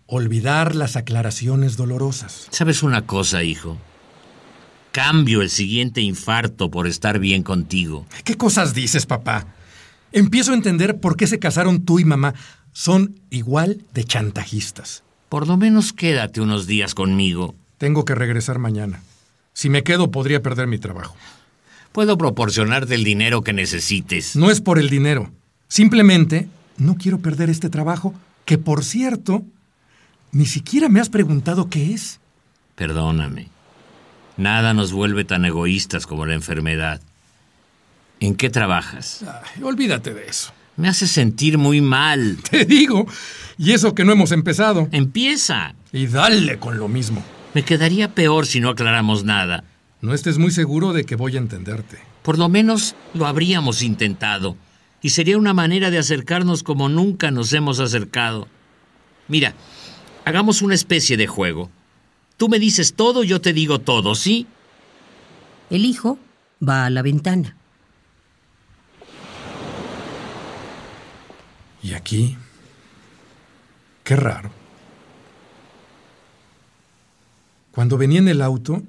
Olvidar 0.06 0.76
las 0.76 0.94
aclaraciones 0.94 1.76
dolorosas. 1.76 2.46
¿Sabes 2.52 2.84
una 2.84 3.06
cosa, 3.06 3.42
hijo? 3.42 3.76
Cambio 4.92 5.42
el 5.42 5.50
siguiente 5.50 6.00
infarto 6.00 6.70
por 6.70 6.86
estar 6.86 7.18
bien 7.18 7.42
contigo. 7.42 8.06
¿Qué 8.22 8.36
cosas 8.36 8.72
dices, 8.72 9.04
papá? 9.04 9.48
Empiezo 10.12 10.52
a 10.52 10.54
entender 10.54 11.00
por 11.00 11.16
qué 11.16 11.26
se 11.26 11.40
casaron 11.40 11.84
tú 11.84 11.98
y 11.98 12.04
mamá. 12.04 12.34
Son 12.70 13.18
igual 13.30 13.82
de 13.92 14.04
chantajistas. 14.04 15.02
Por 15.28 15.48
lo 15.48 15.56
menos 15.56 15.92
quédate 15.92 16.40
unos 16.40 16.68
días 16.68 16.94
conmigo. 16.94 17.56
Tengo 17.78 18.04
que 18.04 18.14
regresar 18.14 18.60
mañana. 18.60 19.02
Si 19.54 19.70
me 19.70 19.82
quedo 19.82 20.12
podría 20.12 20.40
perder 20.40 20.68
mi 20.68 20.78
trabajo. 20.78 21.16
Puedo 21.90 22.16
proporcionarte 22.16 22.94
el 22.94 23.02
dinero 23.02 23.42
que 23.42 23.52
necesites. 23.52 24.36
No 24.36 24.52
es 24.52 24.60
por 24.60 24.78
el 24.78 24.88
dinero. 24.88 25.32
Simplemente 25.66 26.48
no 26.78 26.96
quiero 26.96 27.18
perder 27.18 27.50
este 27.50 27.70
trabajo, 27.70 28.14
que 28.44 28.58
por 28.58 28.84
cierto, 28.84 29.42
ni 30.32 30.46
siquiera 30.46 30.88
me 30.88 31.00
has 31.00 31.08
preguntado 31.08 31.68
qué 31.70 31.94
es. 31.94 32.20
Perdóname. 32.74 33.48
Nada 34.36 34.74
nos 34.74 34.92
vuelve 34.92 35.24
tan 35.24 35.44
egoístas 35.44 36.06
como 36.06 36.26
la 36.26 36.34
enfermedad. 36.34 37.00
¿En 38.20 38.34
qué 38.34 38.50
trabajas? 38.50 39.24
Ay, 39.24 39.62
olvídate 39.62 40.12
de 40.12 40.26
eso. 40.26 40.52
Me 40.76 40.88
hace 40.88 41.06
sentir 41.06 41.56
muy 41.58 41.80
mal. 41.80 42.38
Te 42.50 42.64
digo, 42.64 43.06
y 43.56 43.72
eso 43.72 43.94
que 43.94 44.04
no 44.04 44.12
hemos 44.12 44.32
empezado. 44.32 44.88
Empieza. 44.92 45.74
Y 45.92 46.06
dale 46.06 46.58
con 46.58 46.78
lo 46.78 46.88
mismo. 46.88 47.24
Me 47.54 47.62
quedaría 47.62 48.14
peor 48.14 48.46
si 48.46 48.60
no 48.60 48.68
aclaramos 48.68 49.24
nada. 49.24 49.64
No 50.02 50.12
estés 50.12 50.36
muy 50.36 50.50
seguro 50.50 50.92
de 50.92 51.04
que 51.04 51.16
voy 51.16 51.36
a 51.36 51.40
entenderte. 51.40 51.98
Por 52.22 52.38
lo 52.38 52.50
menos 52.50 52.94
lo 53.14 53.26
habríamos 53.26 53.82
intentado. 53.82 54.56
Y 55.06 55.10
sería 55.10 55.38
una 55.38 55.54
manera 55.54 55.92
de 55.92 55.98
acercarnos 55.98 56.64
como 56.64 56.88
nunca 56.88 57.30
nos 57.30 57.52
hemos 57.52 57.78
acercado. 57.78 58.48
Mira, 59.28 59.54
hagamos 60.24 60.62
una 60.62 60.74
especie 60.74 61.16
de 61.16 61.28
juego. 61.28 61.70
Tú 62.36 62.48
me 62.48 62.58
dices 62.58 62.94
todo, 62.94 63.22
yo 63.22 63.40
te 63.40 63.52
digo 63.52 63.78
todo, 63.78 64.16
¿sí? 64.16 64.48
El 65.70 65.84
hijo 65.84 66.18
va 66.60 66.86
a 66.86 66.90
la 66.90 67.02
ventana. 67.02 67.54
¿Y 71.84 71.92
aquí? 71.92 72.36
Qué 74.02 74.16
raro. 74.16 74.50
Cuando 77.70 77.96
venía 77.96 78.18
en 78.18 78.26
el 78.26 78.42
auto, 78.42 78.82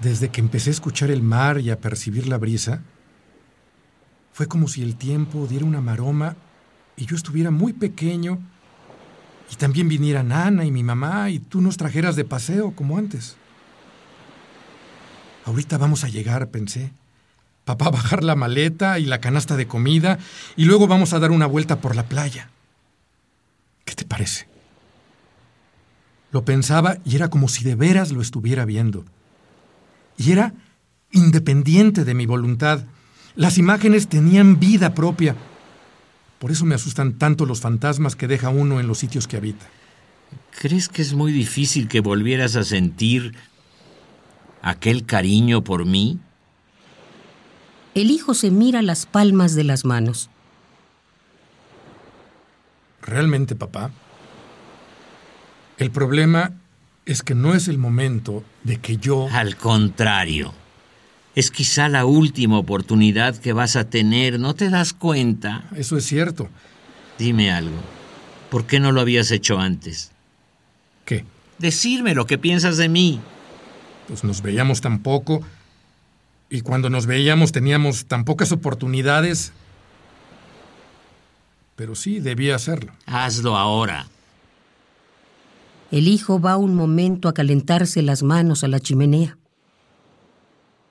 desde 0.00 0.28
que 0.28 0.40
empecé 0.40 0.70
a 0.70 0.74
escuchar 0.74 1.10
el 1.10 1.22
mar 1.22 1.58
y 1.58 1.70
a 1.70 1.80
percibir 1.80 2.28
la 2.28 2.38
brisa, 2.38 2.84
fue 4.36 4.48
como 4.48 4.68
si 4.68 4.82
el 4.82 4.96
tiempo 4.96 5.46
diera 5.46 5.64
una 5.64 5.80
maroma 5.80 6.36
y 6.94 7.06
yo 7.06 7.16
estuviera 7.16 7.50
muy 7.50 7.72
pequeño 7.72 8.38
y 9.50 9.56
también 9.56 9.88
vinieran 9.88 10.30
Ana 10.30 10.66
y 10.66 10.70
mi 10.70 10.82
mamá 10.82 11.30
y 11.30 11.38
tú 11.38 11.62
nos 11.62 11.78
trajeras 11.78 12.16
de 12.16 12.26
paseo 12.26 12.72
como 12.72 12.98
antes. 12.98 13.38
Ahorita 15.46 15.78
vamos 15.78 16.04
a 16.04 16.08
llegar, 16.08 16.50
pensé. 16.50 16.92
Papá 17.64 17.88
bajar 17.88 18.22
la 18.22 18.36
maleta 18.36 18.98
y 18.98 19.06
la 19.06 19.22
canasta 19.22 19.56
de 19.56 19.66
comida 19.66 20.18
y 20.54 20.66
luego 20.66 20.86
vamos 20.86 21.14
a 21.14 21.18
dar 21.18 21.30
una 21.30 21.46
vuelta 21.46 21.80
por 21.80 21.96
la 21.96 22.04
playa. 22.04 22.50
¿Qué 23.86 23.94
te 23.94 24.04
parece? 24.04 24.48
Lo 26.30 26.44
pensaba 26.44 26.98
y 27.06 27.16
era 27.16 27.30
como 27.30 27.48
si 27.48 27.64
de 27.64 27.74
veras 27.74 28.12
lo 28.12 28.20
estuviera 28.20 28.66
viendo. 28.66 29.06
Y 30.18 30.32
era 30.32 30.52
independiente 31.10 32.04
de 32.04 32.12
mi 32.12 32.26
voluntad. 32.26 32.84
Las 33.36 33.58
imágenes 33.58 34.08
tenían 34.08 34.58
vida 34.58 34.94
propia. 34.94 35.36
Por 36.38 36.50
eso 36.50 36.64
me 36.64 36.74
asustan 36.74 37.12
tanto 37.12 37.44
los 37.44 37.60
fantasmas 37.60 38.16
que 38.16 38.26
deja 38.26 38.48
uno 38.48 38.80
en 38.80 38.88
los 38.88 38.98
sitios 38.98 39.28
que 39.28 39.36
habita. 39.36 39.66
¿Crees 40.58 40.88
que 40.88 41.02
es 41.02 41.12
muy 41.12 41.32
difícil 41.32 41.86
que 41.86 42.00
volvieras 42.00 42.56
a 42.56 42.64
sentir 42.64 43.36
aquel 44.62 45.04
cariño 45.04 45.62
por 45.62 45.84
mí? 45.84 46.18
El 47.94 48.10
hijo 48.10 48.32
se 48.34 48.50
mira 48.50 48.80
las 48.80 49.04
palmas 49.04 49.54
de 49.54 49.64
las 49.64 49.84
manos. 49.84 50.30
Realmente, 53.02 53.54
papá, 53.54 53.90
el 55.76 55.90
problema 55.90 56.52
es 57.04 57.22
que 57.22 57.34
no 57.34 57.54
es 57.54 57.68
el 57.68 57.78
momento 57.78 58.42
de 58.64 58.78
que 58.78 58.96
yo... 58.96 59.28
Al 59.30 59.56
contrario. 59.56 60.52
Es 61.36 61.50
quizá 61.50 61.90
la 61.90 62.06
última 62.06 62.58
oportunidad 62.58 63.36
que 63.36 63.52
vas 63.52 63.76
a 63.76 63.90
tener, 63.90 64.40
¿no 64.40 64.54
te 64.54 64.70
das 64.70 64.94
cuenta? 64.94 65.64
Eso 65.76 65.98
es 65.98 66.06
cierto. 66.06 66.48
Dime 67.18 67.52
algo. 67.52 67.76
¿Por 68.50 68.64
qué 68.64 68.80
no 68.80 68.90
lo 68.90 69.02
habías 69.02 69.30
hecho 69.30 69.58
antes? 69.58 70.12
¿Qué? 71.04 71.26
Decirme 71.58 72.14
lo 72.14 72.26
que 72.26 72.38
piensas 72.38 72.78
de 72.78 72.88
mí. 72.88 73.20
Pues 74.08 74.24
nos 74.24 74.40
veíamos 74.40 74.80
tan 74.80 75.00
poco 75.00 75.42
y 76.48 76.62
cuando 76.62 76.88
nos 76.88 77.04
veíamos 77.04 77.52
teníamos 77.52 78.06
tan 78.06 78.24
pocas 78.24 78.50
oportunidades. 78.50 79.52
Pero 81.76 81.96
sí, 81.96 82.18
debía 82.18 82.56
hacerlo. 82.56 82.94
Hazlo 83.04 83.58
ahora. 83.58 84.08
El 85.90 86.08
hijo 86.08 86.40
va 86.40 86.56
un 86.56 86.74
momento 86.74 87.28
a 87.28 87.34
calentarse 87.34 88.00
las 88.00 88.22
manos 88.22 88.64
a 88.64 88.68
la 88.68 88.80
chimenea. 88.80 89.36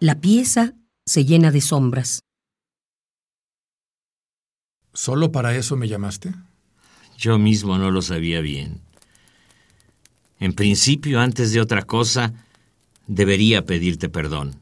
La 0.02 0.20
pieza 0.20 0.74
se 1.06 1.24
llena 1.24 1.52
de 1.52 1.62
sombras. 1.62 2.20
¿Solo 4.94 5.32
para 5.32 5.56
eso 5.56 5.78
me 5.78 5.88
llamaste? 5.88 6.34
Yo 7.18 7.40
mismo 7.40 7.78
no 7.78 7.92
lo 7.92 8.02
sabía 8.02 8.42
bien. 8.42 8.82
En 10.42 10.52
principio, 10.52 11.22
antes 11.22 11.54
de 11.54 11.62
otra 11.62 11.84
cosa, 11.84 12.34
debería 13.08 13.66
pedirte 13.66 14.10
perdón. 14.10 14.60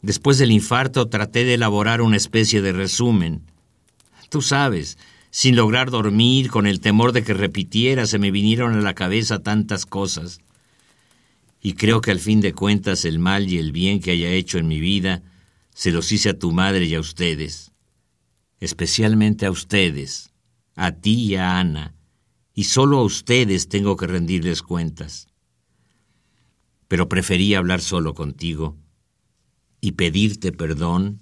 Después 0.00 0.38
del 0.38 0.52
infarto 0.52 1.08
traté 1.08 1.44
de 1.44 1.54
elaborar 1.54 2.02
una 2.02 2.16
especie 2.16 2.62
de 2.62 2.72
resumen. 2.72 3.42
Tú 4.28 4.42
sabes, 4.42 4.96
sin 5.30 5.56
lograr 5.56 5.90
dormir, 5.90 6.50
con 6.50 6.68
el 6.68 6.78
temor 6.78 7.10
de 7.10 7.24
que 7.24 7.34
repitiera, 7.34 8.06
se 8.06 8.20
me 8.20 8.30
vinieron 8.30 8.74
a 8.74 8.80
la 8.80 8.94
cabeza 8.94 9.42
tantas 9.42 9.86
cosas. 9.86 10.40
Y 11.66 11.72
creo 11.72 12.00
que 12.00 12.12
al 12.12 12.20
fin 12.20 12.40
de 12.40 12.52
cuentas 12.52 13.04
el 13.04 13.18
mal 13.18 13.48
y 13.48 13.58
el 13.58 13.72
bien 13.72 13.98
que 14.00 14.12
haya 14.12 14.30
hecho 14.30 14.58
en 14.58 14.68
mi 14.68 14.78
vida 14.78 15.24
se 15.74 15.90
los 15.90 16.12
hice 16.12 16.28
a 16.28 16.38
tu 16.38 16.52
madre 16.52 16.84
y 16.84 16.94
a 16.94 17.00
ustedes. 17.00 17.72
Especialmente 18.60 19.46
a 19.46 19.50
ustedes, 19.50 20.32
a 20.76 20.92
ti 20.92 21.14
y 21.14 21.34
a 21.34 21.58
Ana, 21.58 21.96
y 22.54 22.62
solo 22.62 22.98
a 22.98 23.02
ustedes 23.02 23.68
tengo 23.68 23.96
que 23.96 24.06
rendirles 24.06 24.62
cuentas. 24.62 25.26
Pero 26.86 27.08
preferí 27.08 27.52
hablar 27.54 27.80
solo 27.80 28.14
contigo 28.14 28.76
y 29.80 29.90
pedirte 29.90 30.52
perdón 30.52 31.20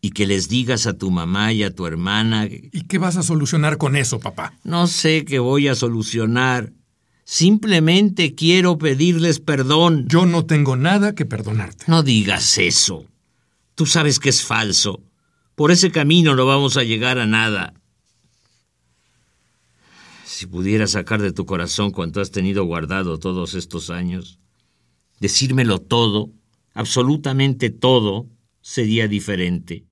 y 0.00 0.10
que 0.10 0.28
les 0.28 0.48
digas 0.48 0.86
a 0.86 0.96
tu 0.96 1.10
mamá 1.10 1.52
y 1.52 1.64
a 1.64 1.74
tu 1.74 1.88
hermana... 1.88 2.46
¿Y 2.46 2.82
qué 2.82 2.98
vas 2.98 3.16
a 3.16 3.24
solucionar 3.24 3.76
con 3.76 3.96
eso, 3.96 4.20
papá? 4.20 4.56
No 4.62 4.86
sé 4.86 5.24
qué 5.24 5.40
voy 5.40 5.66
a 5.66 5.74
solucionar. 5.74 6.72
Simplemente 7.24 8.34
quiero 8.34 8.76
pedirles 8.78 9.40
perdón. 9.40 10.06
Yo 10.08 10.26
no 10.26 10.44
tengo 10.44 10.76
nada 10.76 11.14
que 11.14 11.24
perdonarte. 11.24 11.86
No 11.88 12.02
digas 12.02 12.58
eso. 12.58 13.06
Tú 13.74 13.86
sabes 13.86 14.20
que 14.20 14.28
es 14.28 14.42
falso. 14.42 15.02
Por 15.54 15.70
ese 15.70 15.90
camino 15.90 16.34
no 16.34 16.46
vamos 16.46 16.76
a 16.76 16.84
llegar 16.84 17.18
a 17.18 17.26
nada. 17.26 17.74
Si 20.24 20.46
pudiera 20.46 20.86
sacar 20.86 21.22
de 21.22 21.32
tu 21.32 21.46
corazón 21.46 21.90
cuanto 21.90 22.20
has 22.20 22.30
tenido 22.30 22.64
guardado 22.64 23.18
todos 23.18 23.54
estos 23.54 23.88
años, 23.88 24.38
decírmelo 25.20 25.78
todo, 25.78 26.30
absolutamente 26.74 27.70
todo, 27.70 28.26
sería 28.60 29.08
diferente. 29.08 29.86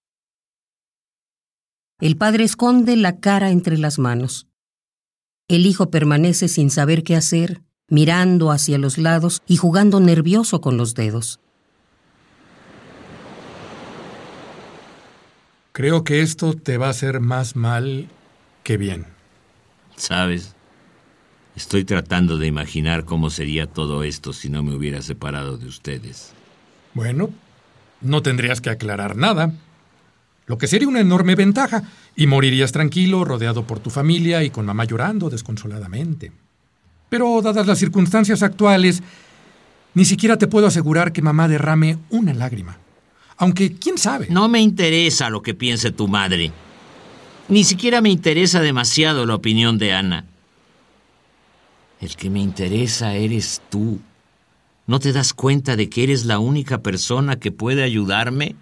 El 2.00 2.16
padre 2.16 2.42
esconde 2.42 2.96
la 2.96 3.20
cara 3.20 3.50
entre 3.52 3.78
las 3.78 4.00
manos. 4.00 4.48
El 5.52 5.66
hijo 5.66 5.90
permanece 5.90 6.48
sin 6.48 6.70
saber 6.70 7.04
qué 7.04 7.14
hacer, 7.14 7.60
mirando 7.86 8.50
hacia 8.52 8.78
los 8.78 8.96
lados 8.96 9.42
y 9.46 9.56
jugando 9.58 10.00
nervioso 10.00 10.62
con 10.62 10.78
los 10.78 10.94
dedos. 10.94 11.40
Creo 15.72 16.04
que 16.04 16.22
esto 16.22 16.54
te 16.54 16.78
va 16.78 16.86
a 16.86 16.90
hacer 16.92 17.20
más 17.20 17.54
mal 17.54 18.08
que 18.62 18.78
bien. 18.78 19.04
¿Sabes? 19.96 20.54
Estoy 21.54 21.84
tratando 21.84 22.38
de 22.38 22.46
imaginar 22.46 23.04
cómo 23.04 23.28
sería 23.28 23.66
todo 23.66 24.04
esto 24.04 24.32
si 24.32 24.48
no 24.48 24.62
me 24.62 24.74
hubiera 24.74 25.02
separado 25.02 25.58
de 25.58 25.66
ustedes. 25.66 26.32
Bueno, 26.94 27.28
no 28.00 28.22
tendrías 28.22 28.62
que 28.62 28.70
aclarar 28.70 29.16
nada, 29.16 29.52
lo 30.46 30.58
que 30.58 30.66
sería 30.66 30.88
una 30.88 31.00
enorme 31.00 31.34
ventaja, 31.34 31.84
y 32.16 32.26
morirías 32.26 32.72
tranquilo, 32.72 33.24
rodeado 33.24 33.66
por 33.66 33.80
tu 33.80 33.90
familia 33.90 34.42
y 34.42 34.50
con 34.50 34.66
mamá 34.66 34.84
llorando 34.84 35.30
desconsoladamente. 35.30 36.32
Pero 37.08 37.40
dadas 37.42 37.66
las 37.66 37.78
circunstancias 37.78 38.42
actuales, 38.42 39.02
ni 39.94 40.04
siquiera 40.04 40.38
te 40.38 40.46
puedo 40.46 40.66
asegurar 40.66 41.12
que 41.12 41.22
mamá 41.22 41.48
derrame 41.48 41.98
una 42.10 42.32
lágrima. 42.32 42.78
Aunque, 43.36 43.74
¿quién 43.74 43.98
sabe? 43.98 44.28
No 44.30 44.48
me 44.48 44.60
interesa 44.60 45.30
lo 45.30 45.42
que 45.42 45.54
piense 45.54 45.90
tu 45.90 46.08
madre. 46.08 46.52
Ni 47.48 47.64
siquiera 47.64 48.00
me 48.00 48.08
interesa 48.08 48.60
demasiado 48.60 49.26
la 49.26 49.34
opinión 49.34 49.78
de 49.78 49.92
Ana. 49.92 50.24
El 52.00 52.16
que 52.16 52.30
me 52.30 52.40
interesa 52.40 53.14
eres 53.14 53.62
tú. 53.70 54.00
¿No 54.86 54.98
te 54.98 55.12
das 55.12 55.34
cuenta 55.34 55.76
de 55.76 55.88
que 55.88 56.02
eres 56.02 56.24
la 56.24 56.38
única 56.38 56.82
persona 56.82 57.38
que 57.38 57.52
puede 57.52 57.82
ayudarme? 57.82 58.56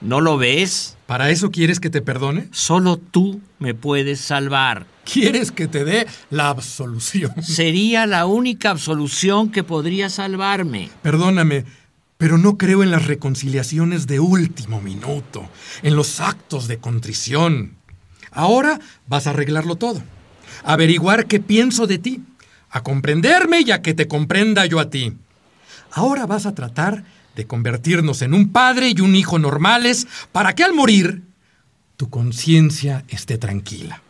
¿No 0.00 0.20
lo 0.22 0.38
ves? 0.38 0.96
¿Para 1.06 1.30
eso 1.30 1.50
quieres 1.50 1.78
que 1.78 1.90
te 1.90 2.00
perdone? 2.00 2.48
Solo 2.52 2.96
tú 2.96 3.40
me 3.58 3.74
puedes 3.74 4.20
salvar. 4.20 4.86
¿Quieres 5.04 5.52
que 5.52 5.68
te 5.68 5.84
dé 5.84 6.06
la 6.30 6.48
absolución? 6.48 7.34
Sería 7.42 8.06
la 8.06 8.24
única 8.24 8.70
absolución 8.70 9.50
que 9.50 9.62
podría 9.62 10.08
salvarme. 10.08 10.88
Perdóname, 11.02 11.64
Pero 12.16 12.38
no 12.38 12.56
creo 12.56 12.82
en 12.82 12.90
las 12.90 13.06
reconciliaciones 13.06 14.06
de 14.06 14.20
último 14.20 14.80
minuto, 14.80 15.48
en 15.82 15.96
los 15.96 16.20
actos 16.20 16.68
de 16.68 16.78
contrición. 16.78 17.76
Ahora 18.30 18.78
vas 19.06 19.26
a 19.26 19.30
arreglarlo 19.30 19.76
todo, 19.76 20.02
averiguar 20.64 21.26
qué 21.26 21.40
pienso 21.40 21.86
de 21.86 21.98
ti, 21.98 22.22
a 22.70 22.82
comprenderme 22.82 23.60
y 23.60 23.70
a 23.70 23.82
que 23.82 23.94
te 23.94 24.06
comprenda 24.06 24.66
yo 24.66 24.80
a 24.80 24.90
ti. 24.90 25.14
Ahora 25.92 26.26
vas 26.26 26.46
a 26.46 26.54
tratar 26.54 27.04
de 27.36 27.46
convertirnos 27.46 28.22
en 28.22 28.34
un 28.34 28.52
padre 28.52 28.92
y 28.94 29.00
un 29.00 29.14
hijo 29.14 29.38
normales 29.38 30.06
para 30.32 30.54
que 30.54 30.64
al 30.64 30.74
morir 30.74 31.22
tu 31.96 32.08
conciencia 32.10 33.04
esté 33.08 33.38
tranquila. 33.38 34.02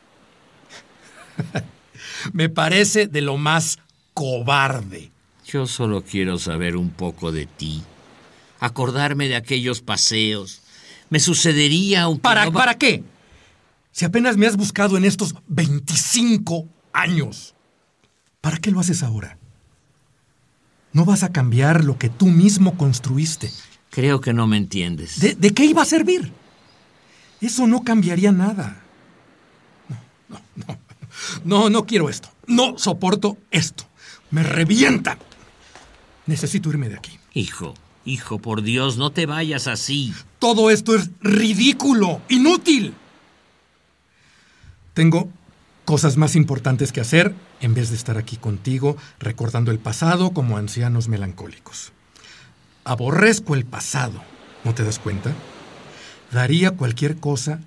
Me 2.33 2.49
parece 2.49 3.07
de 3.07 3.21
lo 3.21 3.37
más 3.37 3.79
cobarde. 4.15 5.11
Yo 5.47 5.67
solo 5.67 6.05
quiero 6.05 6.39
saber 6.39 6.77
un 6.77 6.91
poco 6.91 7.33
de 7.33 7.47
ti, 7.47 7.83
acordarme 8.61 9.29
de 9.29 9.37
aquellos 9.37 9.81
paseos. 9.81 10.63
Me 11.09 11.19
sucedería 11.19 12.07
un... 12.07 12.21
¿Para, 12.21 12.51
¿Para 12.51 12.79
qué? 12.79 13.03
Si 13.91 14.05
apenas 14.05 14.37
me 14.37 14.47
has 14.47 14.57
buscado 14.57 14.97
en 14.97 15.05
estos 15.05 15.35
25 15.49 16.69
años, 16.93 17.55
¿para 18.41 18.59
qué 18.59 18.71
lo 18.71 18.79
haces 18.79 19.03
ahora? 19.03 19.40
No 20.93 21.05
vas 21.05 21.23
a 21.23 21.33
cambiar 21.33 21.85
lo 21.85 21.99
que 21.99 22.09
tú 22.09 22.27
mismo 22.27 22.77
construiste. 22.77 23.51
Creo 23.91 24.21
que 24.21 24.33
no 24.33 24.47
me 24.47 24.57
entiendes. 24.57 25.21
¿De, 25.21 25.35
de 25.35 25.53
qué 25.53 25.65
iba 25.65 25.83
a 25.83 25.87
servir? 25.87 26.33
Eso 27.41 27.67
no 27.67 27.83
cambiaría 27.83 28.33
nada. 28.33 28.83
No, 29.89 29.99
no, 30.29 30.41
no. 30.67 30.79
No, 31.45 31.71
no 31.71 31.87
quiero 31.87 32.09
esto. 32.09 32.29
No 32.47 32.79
soporto 32.79 33.37
esto. 33.51 33.85
Me 34.31 34.43
revienta. 34.43 35.19
Necesito 36.27 36.71
irme 36.71 36.89
de 36.89 36.97
aquí. 36.97 37.19
Hijo, 37.35 37.75
hijo, 38.05 38.39
por 38.39 38.63
Dios, 38.63 38.97
no 38.97 39.11
te 39.11 39.27
vayas 39.27 39.67
así. 39.67 40.15
Todo 40.39 40.71
esto 40.71 40.95
es 40.95 41.11
ridículo, 41.21 42.21
inútil. 42.29 42.95
Tengo 44.95 45.31
cosas 45.91 46.17
más 46.17 46.37
importantes 46.37 46.93
que 46.93 47.01
hacer 47.01 47.35
en 47.61 47.75
vez 47.75 47.91
de 47.91 47.97
estar 47.97 48.17
aquí 48.17 48.37
contigo 48.37 48.97
recordando 49.19 49.73
el 49.73 49.81
pasado 49.81 50.31
como 50.31 50.57
ancianos 50.57 51.09
melancólicos. 51.09 51.91
Aborrezco 52.85 53.57
el 53.57 53.65
pasado, 53.65 54.23
¿no 54.63 54.73
te 54.73 54.85
das 54.85 55.01
cuenta? 55.01 55.33
Daría 56.31 56.71
cualquier 56.71 57.17
cosa 57.17 57.59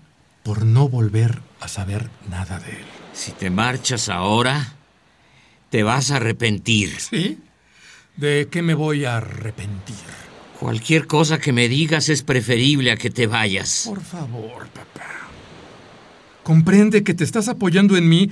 por 0.42 0.64
no 0.64 0.88
volver 0.88 1.42
a 1.60 1.68
saber 1.68 2.10
nada 2.30 2.60
de 2.60 2.72
él. 2.72 2.86
Si 3.12 3.34
te 3.34 3.50
marchas 3.50 4.08
ahora, 4.08 4.76
te 5.70 5.84
vas 5.84 6.10
a 6.10 6.16
arrepentir. 6.16 6.98
¿Sí? 7.02 7.40
¿De 8.16 8.48
qué 8.50 8.62
me 8.62 8.74
voy 8.74 9.04
a 9.04 9.18
arrepentir? 9.18 9.98
Cualquier 10.62 11.08
cosa 11.08 11.40
que 11.40 11.52
me 11.52 11.68
digas 11.68 12.08
es 12.08 12.24
preferible 12.24 12.94
a 12.94 12.96
que 12.96 13.10
te 13.10 13.28
vayas. 13.28 13.84
Por 13.86 14.02
favor, 14.02 14.66
papá. 14.68 15.23
Comprende 16.44 17.04
que 17.04 17.14
te 17.14 17.24
estás 17.24 17.48
apoyando 17.48 17.96
en 17.96 18.10
mí 18.10 18.30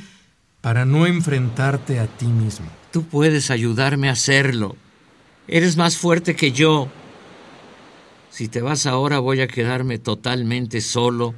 para 0.60 0.86
no 0.86 1.08
enfrentarte 1.08 2.00
a 2.00 2.08
ti 2.08 2.28
mismo. 2.28 2.67
Tú 2.91 3.04
puedes 3.04 3.50
ayudarme 3.52 4.10
a 4.10 4.13
hacerlo. 4.13 4.76
Eres 5.47 5.78
más 5.78 5.97
fuerte 5.97 6.36
que 6.36 6.52
yo. 6.52 6.89
Si 8.30 8.47
te 8.47 8.62
vas 8.62 8.86
ahora 8.86 9.19
voy 9.19 9.41
a 9.41 9.47
quedarme 9.47 9.97
totalmente 9.97 10.82
solo 10.82 11.34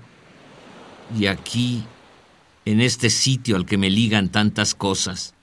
y 1.17 1.27
aquí 1.27 1.83
en 2.65 2.81
este 2.81 3.09
sitio 3.09 3.55
al 3.55 3.65
que 3.65 3.77
me 3.77 3.89
ligan 3.89 4.29
tantas 4.29 4.75
cosas. 4.75 5.33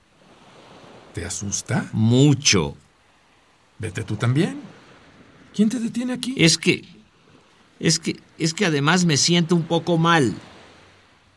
¿Te 1.13 1.25
asusta? 1.25 1.89
Mucho. 1.93 2.75
Vete 3.79 4.03
tú 4.03 4.15
también. 4.15 4.59
¿Quién 5.53 5.69
te 5.69 5.79
detiene 5.79 6.13
aquí? 6.13 6.33
Es 6.37 6.57
que... 6.57 6.85
Es 7.79 7.99
que... 7.99 8.19
Es 8.37 8.53
que 8.53 8.65
además 8.65 9.05
me 9.05 9.17
siento 9.17 9.55
un 9.55 9.63
poco 9.63 9.97
mal. 9.97 10.33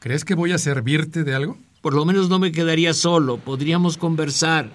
¿Crees 0.04 0.26
que 0.26 0.34
voy 0.34 0.52
a 0.52 0.58
servirte 0.58 1.24
de 1.24 1.34
algo? 1.34 1.56
Por 1.80 1.94
lo 1.94 2.04
menos 2.04 2.28
no 2.28 2.38
me 2.38 2.52
quedaría 2.52 2.92
solo. 2.92 3.38
Podríamos 3.38 3.96
conversar. 3.96 4.68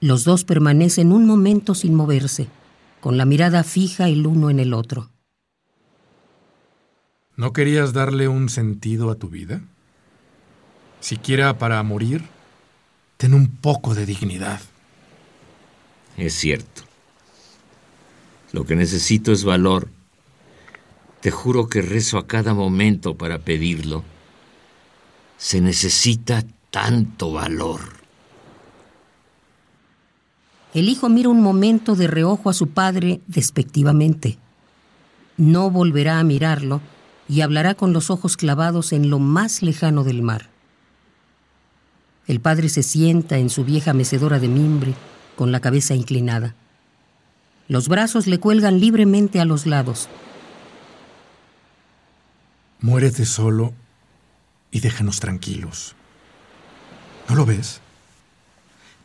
Los 0.00 0.24
dos 0.24 0.44
permanecen 0.44 1.12
un 1.12 1.26
momento 1.26 1.74
sin 1.74 1.94
moverse, 1.94 2.48
con 2.98 3.18
la 3.18 3.26
mirada 3.26 3.62
fija 3.62 4.08
el 4.08 4.26
uno 4.26 4.48
en 4.48 4.58
el 4.58 4.72
otro. 4.72 5.10
¿No 7.36 7.52
querías 7.52 7.92
darle 7.92 8.26
un 8.26 8.48
sentido 8.48 9.10
a 9.10 9.16
tu 9.16 9.28
vida? 9.28 9.60
Siquiera 11.00 11.58
para 11.58 11.82
morir, 11.82 12.22
ten 13.18 13.34
un 13.34 13.48
poco 13.48 13.94
de 13.94 14.06
dignidad. 14.06 14.62
Es 16.16 16.32
cierto. 16.32 16.84
Lo 18.52 18.64
que 18.64 18.76
necesito 18.76 19.30
es 19.30 19.44
valor. 19.44 19.90
Te 21.26 21.32
juro 21.32 21.68
que 21.68 21.82
rezo 21.82 22.18
a 22.18 22.28
cada 22.28 22.54
momento 22.54 23.16
para 23.16 23.40
pedirlo. 23.40 24.04
Se 25.38 25.60
necesita 25.60 26.44
tanto 26.70 27.32
valor. 27.32 27.80
El 30.72 30.88
hijo 30.88 31.08
mira 31.08 31.28
un 31.28 31.42
momento 31.42 31.96
de 31.96 32.06
reojo 32.06 32.48
a 32.48 32.52
su 32.52 32.68
padre 32.68 33.22
despectivamente. 33.26 34.38
No 35.36 35.68
volverá 35.68 36.20
a 36.20 36.22
mirarlo 36.22 36.80
y 37.28 37.40
hablará 37.40 37.74
con 37.74 37.92
los 37.92 38.08
ojos 38.08 38.36
clavados 38.36 38.92
en 38.92 39.10
lo 39.10 39.18
más 39.18 39.62
lejano 39.62 40.04
del 40.04 40.22
mar. 40.22 40.48
El 42.28 42.38
padre 42.38 42.68
se 42.68 42.84
sienta 42.84 43.38
en 43.38 43.50
su 43.50 43.64
vieja 43.64 43.94
mecedora 43.94 44.38
de 44.38 44.46
mimbre, 44.46 44.94
con 45.34 45.50
la 45.50 45.58
cabeza 45.58 45.96
inclinada. 45.96 46.54
Los 47.66 47.88
brazos 47.88 48.28
le 48.28 48.38
cuelgan 48.38 48.78
libremente 48.78 49.40
a 49.40 49.44
los 49.44 49.66
lados. 49.66 50.08
Muérete 52.80 53.24
solo 53.24 53.72
y 54.70 54.80
déjanos 54.80 55.20
tranquilos. 55.20 55.94
¿No 57.28 57.34
lo 57.34 57.46
ves? 57.46 57.80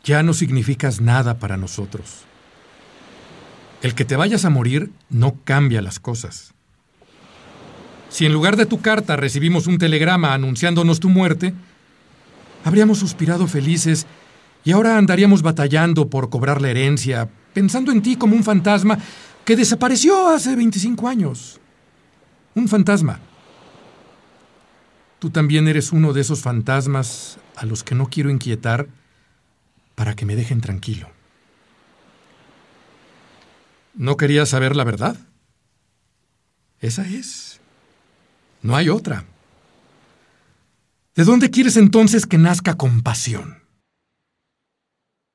Ya 0.04 0.22
no 0.22 0.34
significas 0.34 1.00
nada 1.00 1.38
para 1.38 1.56
nosotros. 1.56 2.24
El 3.82 3.94
que 3.94 4.04
te 4.04 4.16
vayas 4.16 4.44
a 4.44 4.50
morir 4.50 4.92
no 5.10 5.36
cambia 5.44 5.82
las 5.82 5.98
cosas. 5.98 6.52
Si 8.08 8.26
en 8.26 8.32
lugar 8.32 8.56
de 8.56 8.66
tu 8.66 8.80
carta 8.80 9.16
recibimos 9.16 9.66
un 9.66 9.78
telegrama 9.78 10.34
anunciándonos 10.34 11.00
tu 11.00 11.08
muerte, 11.08 11.54
habríamos 12.64 12.98
suspirado 12.98 13.46
felices 13.46 14.06
y 14.64 14.72
ahora 14.72 14.98
andaríamos 14.98 15.42
batallando 15.42 16.08
por 16.10 16.28
cobrar 16.28 16.60
la 16.60 16.70
herencia, 16.70 17.28
pensando 17.54 17.90
en 17.90 18.02
ti 18.02 18.16
como 18.16 18.36
un 18.36 18.44
fantasma 18.44 18.98
que 19.44 19.56
desapareció 19.56 20.28
hace 20.28 20.54
25 20.54 21.08
años. 21.08 21.58
Un 22.54 22.68
fantasma. 22.68 23.18
Tú 25.22 25.30
también 25.30 25.68
eres 25.68 25.92
uno 25.92 26.12
de 26.12 26.20
esos 26.20 26.40
fantasmas 26.40 27.38
a 27.54 27.64
los 27.64 27.84
que 27.84 27.94
no 27.94 28.08
quiero 28.08 28.28
inquietar 28.28 28.88
para 29.94 30.16
que 30.16 30.26
me 30.26 30.34
dejen 30.34 30.60
tranquilo. 30.60 31.08
¿No 33.94 34.16
querías 34.16 34.48
saber 34.48 34.74
la 34.74 34.82
verdad? 34.82 35.16
Esa 36.80 37.06
es. 37.06 37.60
No 38.62 38.74
hay 38.74 38.88
otra. 38.88 39.24
¿De 41.14 41.22
dónde 41.22 41.52
quieres 41.52 41.76
entonces 41.76 42.26
que 42.26 42.38
nazca 42.38 42.76
compasión? 42.76 43.62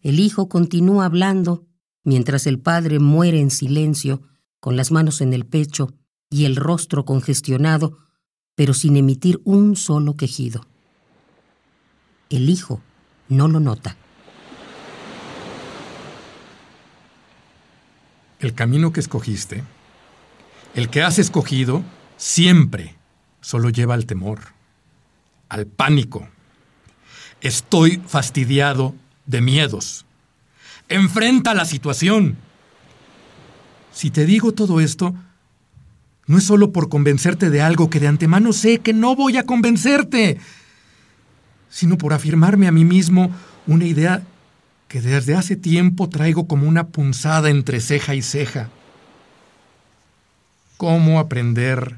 El 0.01 0.19
hijo 0.19 0.49
continúa 0.49 1.05
hablando 1.05 1.65
mientras 2.03 2.45
el 2.45 2.59
padre 2.59 2.99
muere 2.99 3.39
en 3.39 3.51
silencio, 3.51 4.21
con 4.59 4.75
las 4.75 4.91
manos 4.91 5.21
en 5.21 5.31
el 5.31 5.45
pecho 5.45 5.93
y 6.29 6.43
el 6.43 6.57
rostro 6.57 7.05
congestionado, 7.05 8.06
pero 8.57 8.73
sin 8.73 8.97
emitir 8.97 9.39
un 9.43 9.75
solo 9.75 10.17
quejido. 10.17 10.65
El 12.31 12.49
hijo 12.49 12.81
no 13.29 13.47
lo 13.47 13.59
nota. 13.59 13.95
El 18.39 18.55
camino 18.55 18.91
que 18.91 18.99
escogiste, 18.99 19.63
el 20.73 20.89
que 20.89 21.03
has 21.03 21.19
escogido, 21.19 21.83
siempre 22.17 22.95
solo 23.41 23.69
lleva 23.69 23.93
al 23.93 24.07
temor, 24.07 24.39
al 25.49 25.67
pánico. 25.67 26.27
Estoy 27.41 28.01
fastidiado 28.07 28.95
de 29.27 29.41
miedos. 29.41 30.07
Enfrenta 30.89 31.53
la 31.53 31.65
situación. 31.65 32.37
Si 33.91 34.09
te 34.09 34.25
digo 34.25 34.51
todo 34.51 34.79
esto, 34.79 35.13
no 36.27 36.37
es 36.37 36.43
solo 36.43 36.71
por 36.71 36.89
convencerte 36.89 37.49
de 37.49 37.61
algo 37.61 37.89
que 37.89 37.99
de 37.99 38.07
antemano 38.07 38.53
sé 38.53 38.79
que 38.79 38.93
no 38.93 39.15
voy 39.15 39.37
a 39.37 39.45
convencerte, 39.45 40.39
sino 41.69 41.97
por 41.97 42.13
afirmarme 42.13 42.67
a 42.67 42.71
mí 42.71 42.85
mismo 42.85 43.31
una 43.65 43.85
idea 43.85 44.23
que 44.87 45.01
desde 45.01 45.35
hace 45.35 45.55
tiempo 45.55 46.09
traigo 46.09 46.47
como 46.47 46.67
una 46.67 46.87
punzada 46.87 47.49
entre 47.49 47.79
ceja 47.79 48.15
y 48.15 48.21
ceja. 48.21 48.69
¿Cómo 50.77 51.19
aprender 51.19 51.97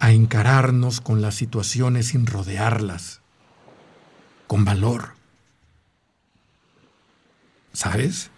a 0.00 0.12
encararnos 0.12 1.00
con 1.00 1.20
las 1.20 1.34
situaciones 1.34 2.08
sin 2.08 2.26
rodearlas, 2.26 3.20
con 4.46 4.64
valor. 4.64 5.10
¿Sabes? 7.72 8.30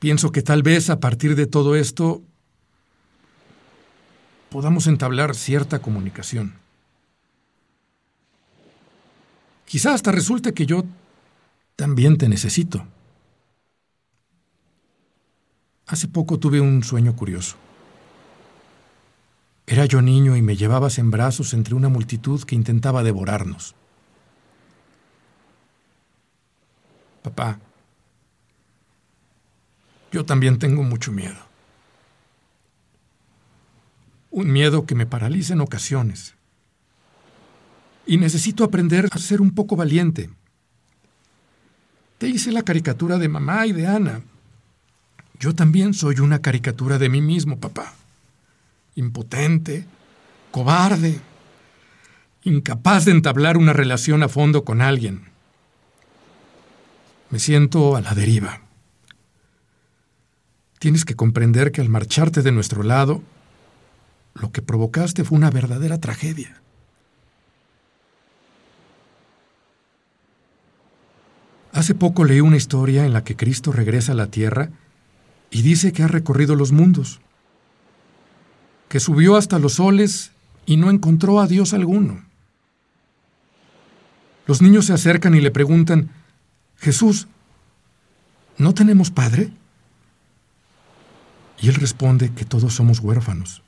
Pienso 0.00 0.32
que 0.32 0.40
tal 0.40 0.62
vez 0.62 0.88
a 0.88 0.98
partir 0.98 1.36
de 1.36 1.46
todo 1.46 1.76
esto 1.76 2.22
podamos 4.48 4.86
entablar 4.86 5.34
cierta 5.36 5.80
comunicación. 5.80 6.54
Quizá 9.66 9.92
hasta 9.92 10.10
resulte 10.10 10.54
que 10.54 10.64
yo 10.64 10.84
también 11.76 12.16
te 12.16 12.30
necesito. 12.30 12.86
Hace 15.86 16.08
poco 16.08 16.38
tuve 16.38 16.62
un 16.62 16.82
sueño 16.82 17.14
curioso. 17.14 17.56
Era 19.66 19.84
yo 19.84 20.00
niño 20.00 20.34
y 20.34 20.40
me 20.40 20.56
llevabas 20.56 20.98
en 20.98 21.10
brazos 21.10 21.52
entre 21.52 21.74
una 21.74 21.90
multitud 21.90 22.42
que 22.42 22.54
intentaba 22.54 23.02
devorarnos. 23.02 23.74
Papá, 27.22 27.60
yo 30.10 30.24
también 30.24 30.58
tengo 30.58 30.82
mucho 30.82 31.12
miedo. 31.12 31.36
Un 34.30 34.52
miedo 34.52 34.86
que 34.86 34.94
me 34.94 35.06
paraliza 35.06 35.54
en 35.54 35.60
ocasiones. 35.60 36.34
Y 38.06 38.16
necesito 38.16 38.64
aprender 38.64 39.08
a 39.10 39.18
ser 39.18 39.40
un 39.40 39.52
poco 39.52 39.76
valiente. 39.76 40.30
Te 42.18 42.28
hice 42.28 42.52
la 42.52 42.62
caricatura 42.62 43.18
de 43.18 43.28
mamá 43.28 43.66
y 43.66 43.72
de 43.72 43.86
Ana. 43.86 44.22
Yo 45.38 45.54
también 45.54 45.94
soy 45.94 46.20
una 46.20 46.40
caricatura 46.40 46.98
de 46.98 47.08
mí 47.08 47.20
mismo, 47.20 47.58
papá. 47.58 47.94
Impotente, 48.94 49.86
cobarde, 50.50 51.20
incapaz 52.42 53.04
de 53.04 53.12
entablar 53.12 53.56
una 53.56 53.72
relación 53.72 54.22
a 54.22 54.28
fondo 54.28 54.64
con 54.64 54.82
alguien. 54.82 55.30
Me 57.30 57.38
siento 57.38 57.96
a 57.96 58.00
la 58.00 58.14
deriva. 58.14 58.60
Tienes 60.80 61.04
que 61.04 61.14
comprender 61.14 61.72
que 61.72 61.82
al 61.82 61.90
marcharte 61.90 62.40
de 62.40 62.52
nuestro 62.52 62.82
lado, 62.82 63.22
lo 64.32 64.50
que 64.50 64.62
provocaste 64.62 65.24
fue 65.24 65.36
una 65.36 65.50
verdadera 65.50 65.98
tragedia. 65.98 66.58
Hace 71.72 71.94
poco 71.94 72.24
leí 72.24 72.40
una 72.40 72.56
historia 72.56 73.04
en 73.04 73.12
la 73.12 73.22
que 73.24 73.36
Cristo 73.36 73.72
regresa 73.72 74.12
a 74.12 74.14
la 74.14 74.28
tierra 74.28 74.70
y 75.50 75.60
dice 75.60 75.92
que 75.92 76.02
ha 76.02 76.08
recorrido 76.08 76.54
los 76.54 76.72
mundos, 76.72 77.20
que 78.88 79.00
subió 79.00 79.36
hasta 79.36 79.58
los 79.58 79.74
soles 79.74 80.32
y 80.64 80.78
no 80.78 80.88
encontró 80.88 81.40
a 81.40 81.46
Dios 81.46 81.74
alguno. 81.74 82.24
Los 84.46 84.62
niños 84.62 84.86
se 84.86 84.94
acercan 84.94 85.34
y 85.34 85.42
le 85.42 85.50
preguntan, 85.50 86.08
Jesús, 86.78 87.28
¿no 88.56 88.72
tenemos 88.72 89.10
padre? 89.10 89.52
Y 91.60 91.68
él 91.68 91.74
responde 91.74 92.32
que 92.32 92.44
todos 92.44 92.74
somos 92.74 93.00
huérfanos. 93.00 93.62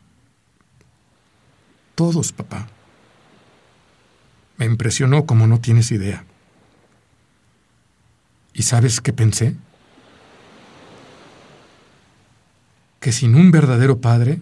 Todos, 1.95 2.33
papá. 2.33 2.69
Me 4.57 4.67
impresionó 4.67 5.27
como 5.27 5.47
no 5.47 5.61
tienes 5.61 5.93
idea. 5.93 6.25
¿Y 8.55 8.63
sabes 8.63 9.01
qué 9.01 9.13
pensé? 9.13 9.57
Que 13.01 13.13
sin 13.13 13.35
un 13.35 13.51
verdadero 13.51 14.01
padre, 14.01 14.41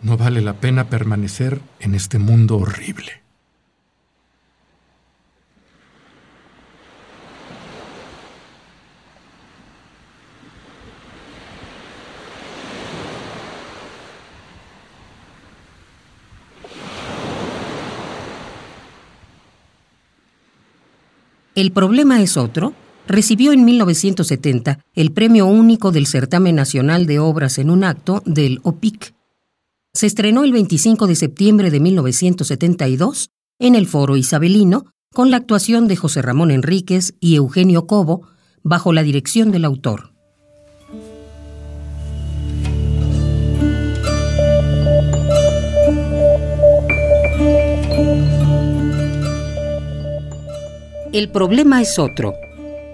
no 0.00 0.16
vale 0.16 0.40
la 0.40 0.54
pena 0.54 0.88
permanecer 0.88 1.60
en 1.78 1.94
este 1.94 2.18
mundo 2.18 2.56
horrible. 2.56 3.21
El 21.54 21.70
problema 21.72 22.22
es 22.22 22.36
otro. 22.36 22.72
Recibió 23.06 23.52
en 23.52 23.64
1970 23.64 24.78
el 24.94 25.12
premio 25.12 25.46
único 25.46 25.92
del 25.92 26.06
Certamen 26.06 26.54
Nacional 26.54 27.04
de 27.04 27.18
Obras 27.18 27.58
en 27.58 27.68
un 27.68 27.84
acto 27.84 28.22
del 28.24 28.60
OPIC. 28.62 29.14
Se 29.92 30.06
estrenó 30.06 30.44
el 30.44 30.52
25 30.52 31.06
de 31.06 31.16
septiembre 31.16 31.70
de 31.70 31.80
1972 31.80 33.30
en 33.58 33.74
el 33.74 33.86
Foro 33.86 34.16
Isabelino 34.16 34.86
con 35.12 35.30
la 35.30 35.36
actuación 35.36 35.88
de 35.88 35.96
José 35.96 36.22
Ramón 36.22 36.50
Enríquez 36.50 37.14
y 37.20 37.34
Eugenio 37.34 37.86
Cobo 37.86 38.28
bajo 38.62 38.94
la 38.94 39.02
dirección 39.02 39.50
del 39.50 39.66
autor. 39.66 40.11
El 51.12 51.28
problema 51.28 51.82
es 51.82 51.98
otro, 51.98 52.34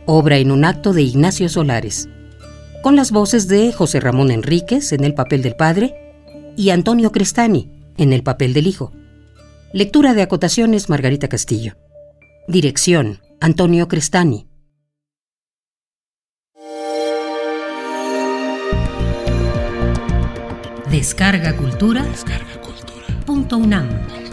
obra 0.05 0.39
en 0.39 0.51
un 0.51 0.65
acto 0.65 0.93
de 0.93 1.03
Ignacio 1.03 1.49
Solares, 1.49 2.09
con 2.83 2.97
las 2.97 3.13
voces 3.13 3.47
de 3.47 3.73
José 3.73 4.01
Ramón 4.01 4.33
Enríquez 4.33 4.93
en 4.93 5.05
el 5.05 5.15
papel 5.15 5.41
del 5.41 5.55
padre 5.55 5.95
y 6.57 6.71
Antonio 6.71 7.13
Crestani 7.13 7.71
en 7.97 8.13
el 8.13 8.25
papel 8.25 8.55
del 8.55 8.67
hijo. 8.67 8.93
Lectura 9.73 10.15
de 10.15 10.23
acotaciones 10.23 10.89
Margarita 10.89 11.29
Castillo. 11.29 11.77
Dirección 12.49 13.21
Antonio 13.41 13.87
Crestani. 13.87 14.49
Descarga 20.91 21.57
Cultura. 21.57 22.03
Descarga 22.03 22.61
Cultura. 22.61 23.07
Punto 23.25 23.59
UNAM. 23.59 24.28